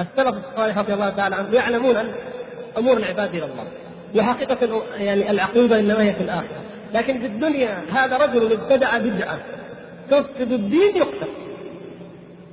[0.00, 2.12] السلف الصالح رضي الله تعالى عنهم يعلمون أن
[2.78, 3.64] أمور العباد إلى الله.
[4.16, 6.62] وحقيقة يعني العقوبه إنما هي في الآخرة.
[6.94, 9.38] لكن في الدنيا هذا رجل ابتدع بدعة.
[10.10, 11.28] تفسد الدين يقتل.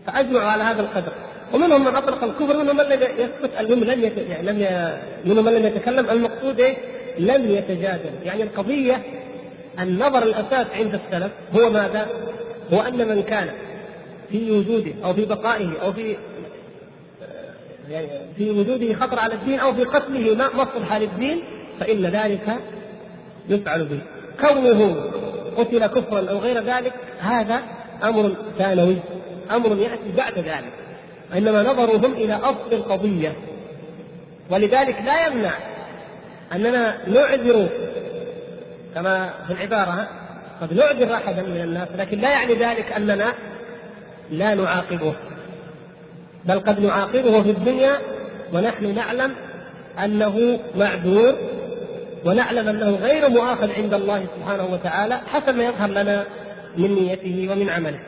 [0.08, 1.12] فاجمعوا على هذا القدر.
[1.54, 4.18] ومنهم من اطلق الكفر ومنهم من لم يسكت المهم لم يت...
[4.18, 4.98] يعني لم ي...
[5.26, 6.10] منهم من لم يتكلم.
[6.10, 6.78] المقصود إيه؟
[7.20, 8.12] لم يتجادل.
[8.24, 9.04] يعني القضية
[9.80, 12.08] النظر الأساس عند السلف هو ماذا؟
[12.74, 13.50] هو أن من كان
[14.32, 16.16] في وجوده أو في بقائه أو في
[17.92, 21.44] يعني في وجوده خطر على الدين أو في قتله مصلحة للدين
[21.80, 22.56] فإن ذلك
[23.50, 24.02] يفعل به.
[24.42, 24.96] كونه
[25.58, 27.62] قتل كفرا أو غير ذلك هذا
[28.04, 28.98] أمر ثانوي
[29.52, 30.74] أمر يأتي بعد ذلك.
[31.34, 33.34] إنما نظرهم إلى أصل القضية.
[34.50, 35.52] ولذلك لا يمنع
[36.54, 37.70] أننا نعذر
[38.96, 40.08] كما في العبارة
[40.62, 43.34] قد نعذر احدا من الناس لكن لا يعني ذلك أننا
[44.32, 45.14] لا نعاقبه.
[46.46, 47.98] بل قد نعاقبه في الدنيا
[48.54, 49.32] ونحن نعلم
[50.04, 51.36] أنه معذور
[52.26, 56.26] ونعلم أنه غير مؤاخذ عند الله سبحانه وتعالى حسب ما يظهر لنا
[56.78, 58.00] من نيته ومن عمله.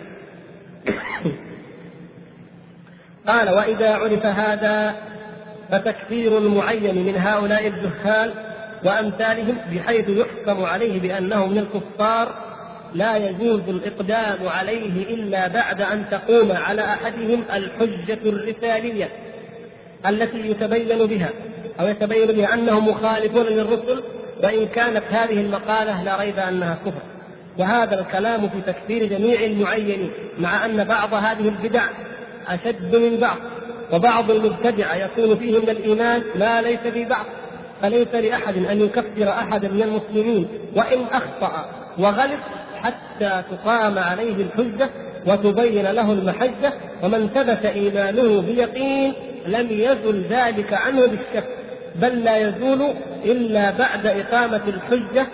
[3.28, 4.96] قال وإذا عرف هذا
[5.72, 8.34] فتكفير المعين من هؤلاء الجهال
[8.86, 12.53] وأمثالهم بحيث يحكم عليه بانه من الكفار
[12.96, 19.10] لا يجوز الإقدام عليه إلا بعد أن تقوم على أحدهم الحجة الرسالية
[20.10, 21.30] التي يتبين بها
[21.80, 24.04] أو يتبين بها أنه مخالفون للرسل
[24.44, 27.02] وإن كانت هذه المقالة لا ريب أنها كفر.
[27.58, 31.84] وهذا الكلام في تكفير جميع المعينين مع أن بعض هذه البدع
[32.48, 33.38] أشد من بعض
[33.94, 37.26] وبعض المبتدعة يكون فيه من الإيمان ما ليس في بعض.
[37.82, 41.66] فليس لأحد أن يكفر أحدا من المسلمين وإن أخطأ
[42.00, 42.39] وغلط
[43.30, 44.89] تقام عليه الحجة
[45.28, 49.13] وتبين له المحجة ومن ثبت إيمانه بيقين
[49.47, 51.47] لم يزل ذلك عنه بالشك
[51.95, 52.93] بل لا يزول
[53.26, 55.28] إلا بعد إقامة الحجة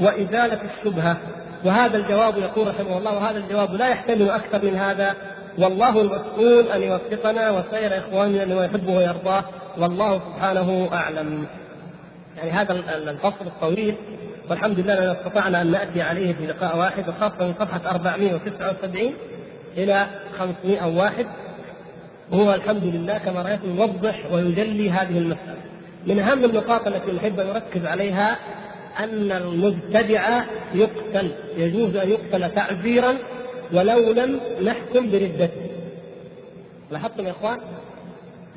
[0.00, 1.16] وإزالة الشبهة.
[1.64, 5.14] وهذا الجواب يقول رحمه الله وهذا الجواب لا يحتمل أكثر من هذا.
[5.58, 9.44] والله المسؤول أن يوفقنا وسائر إخواننا لما يحبه ويرضاه
[9.78, 11.46] والله سبحانه أعلم.
[12.36, 12.72] يعني هذا
[13.10, 13.94] الفصل الطويل
[14.52, 19.14] والحمد لله أننا استطعنا أن نأتي عليه في لقاء واحد وخاصة من صفحة 479
[19.76, 20.06] إلى
[20.38, 21.26] 501
[22.30, 25.56] وهو الحمد لله كما رأيت يوضح ويجلي هذه المسألة.
[26.06, 28.36] من أهم النقاط التي نحب أن نركز عليها
[28.98, 30.42] أن المبتدع
[30.74, 33.14] يقتل يجوز أن يقتل تعزيرا
[33.72, 35.70] ولو لم نحكم بردته.
[36.90, 37.58] لاحظتم يا إخوان؟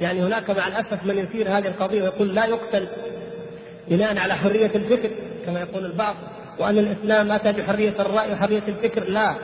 [0.02, 2.88] يعني هناك مع الأسف من يثير هذه القضية ويقول لا يقتل
[3.88, 5.10] بناء على حرية الفكر.
[5.46, 6.16] كما يقول البعض
[6.60, 9.10] وأن الإسلام أتى بحرية الرأي وحرية الفكر.
[9.10, 9.36] لا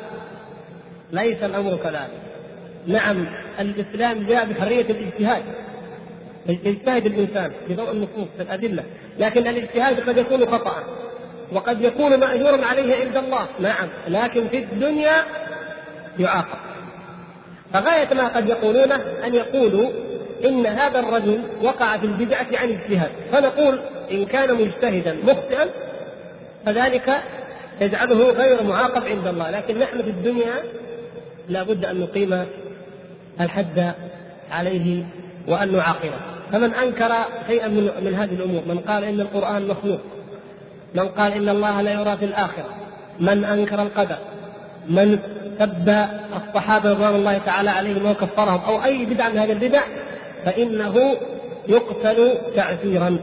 [1.12, 2.22] ليس الأمر كذلك.
[2.88, 3.26] نعم
[3.60, 5.44] الإسلام جاء بحرية الاجتهاد
[6.48, 8.84] يجتهد الإنسان في ضوء النصوص في الأدلة
[9.20, 10.84] لكن الاجتهاد قد يكون خطأ
[11.52, 13.48] وقد يكون مأجورا عليه عند الله.
[13.60, 15.14] نعم لكن في الدنيا
[16.20, 16.60] يعاقب.
[17.74, 18.96] فغاية ما قد يقولونه
[19.26, 19.90] أن يقولوا
[20.46, 23.80] إن هذا الرجل وقع في البدعة عن اجتهاد فنقول
[24.12, 25.70] إن كان مجتهدا مخطئا
[26.66, 27.22] فذلك
[27.82, 29.50] يجعله غير معاقب عند الله.
[29.50, 30.54] لكن نحن في الدنيا
[31.50, 32.46] لا بد أن نقيم
[33.42, 33.94] الحد
[34.52, 35.04] عليه
[35.48, 36.32] وأن نعاقبه.
[36.52, 37.12] فمن أنكر
[37.48, 40.00] شيئا من, من هذه الأمور من قال إن القرآن مخلوق
[40.96, 42.66] من قال إن الله لا يرى في الآخرة
[43.20, 44.18] من أنكر القدر
[44.90, 45.20] من
[45.60, 45.90] سب
[46.36, 49.82] الصحابة رضوان الله تعالى عليهم وكفرهم أو أي بدعة من هذه البدع
[50.46, 51.16] فإنه
[51.68, 53.18] يقتل تعزيرا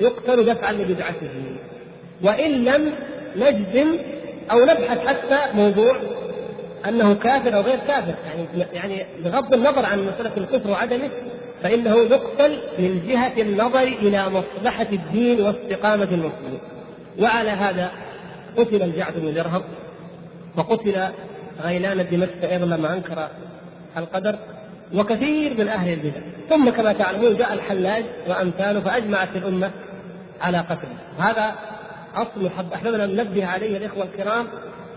[0.00, 1.30] يقتل دفعا لبدعته.
[2.22, 2.92] وإن لم
[3.36, 3.98] نجزم
[4.50, 5.96] أو نبحث حتى موضوع
[6.88, 11.08] أنه كافر أو غير كافر يعني يعني بغض النظر عن مسألة الكفر وعدمه
[11.62, 16.60] فإنه يقتل من جهة النظر إلى مصلحة الدين واستقامة المسلمين.
[17.20, 17.90] وعلى هذا
[18.56, 19.62] قتل الجعد بن درهم
[20.56, 21.02] وقتل
[21.62, 23.28] غيلان الدمشق أيضا لما أنكر
[23.96, 24.36] القدر
[24.94, 26.20] وكثير من أهل البدع.
[26.50, 29.70] ثم كما تعلمون جاء الحلاج وأمثاله فأجمعت الأمة
[30.44, 31.54] على قتله هذا
[32.14, 34.46] أصل أحببنا أن ننبه عليه الإخوة الكرام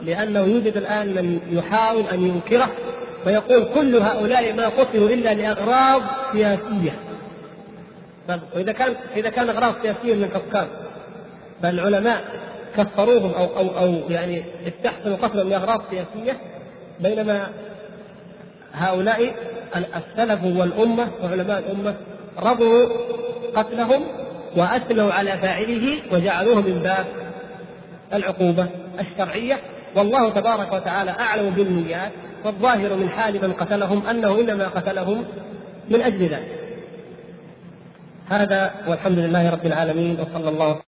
[0.04, 2.70] لأنه يوجد الآن من يحاول أن ينكره
[3.26, 6.96] ويقول كل هؤلاء ما قتلوا إلا لأغراض سياسية.
[8.28, 10.68] طيب، وإذا كان إذا كان أغراض سياسية من الحكام
[11.64, 12.24] فالعلماء
[12.78, 16.38] كفروهم أو أو أو يعني استحسنوا قتلهم لأغراض سياسية.
[17.00, 17.48] بينما
[18.74, 19.36] هؤلاء
[19.76, 21.96] السلف والأمة وعلماء الأمة
[22.40, 22.90] رضوا
[23.56, 24.04] قتلهم
[24.56, 27.06] وأثنوا على فاعله وجعلوه من باب
[28.14, 28.68] العقوبة
[29.00, 29.60] الشرعية.
[29.96, 32.12] والله تبارك وتعالى أعلم بالنيات
[32.46, 35.26] والظاهر من حال من قتلهم أنه إنما قتلهم
[35.90, 36.58] من أجل ذلك.
[38.30, 40.82] هذا والحمد لله رب العالمين وصلى الله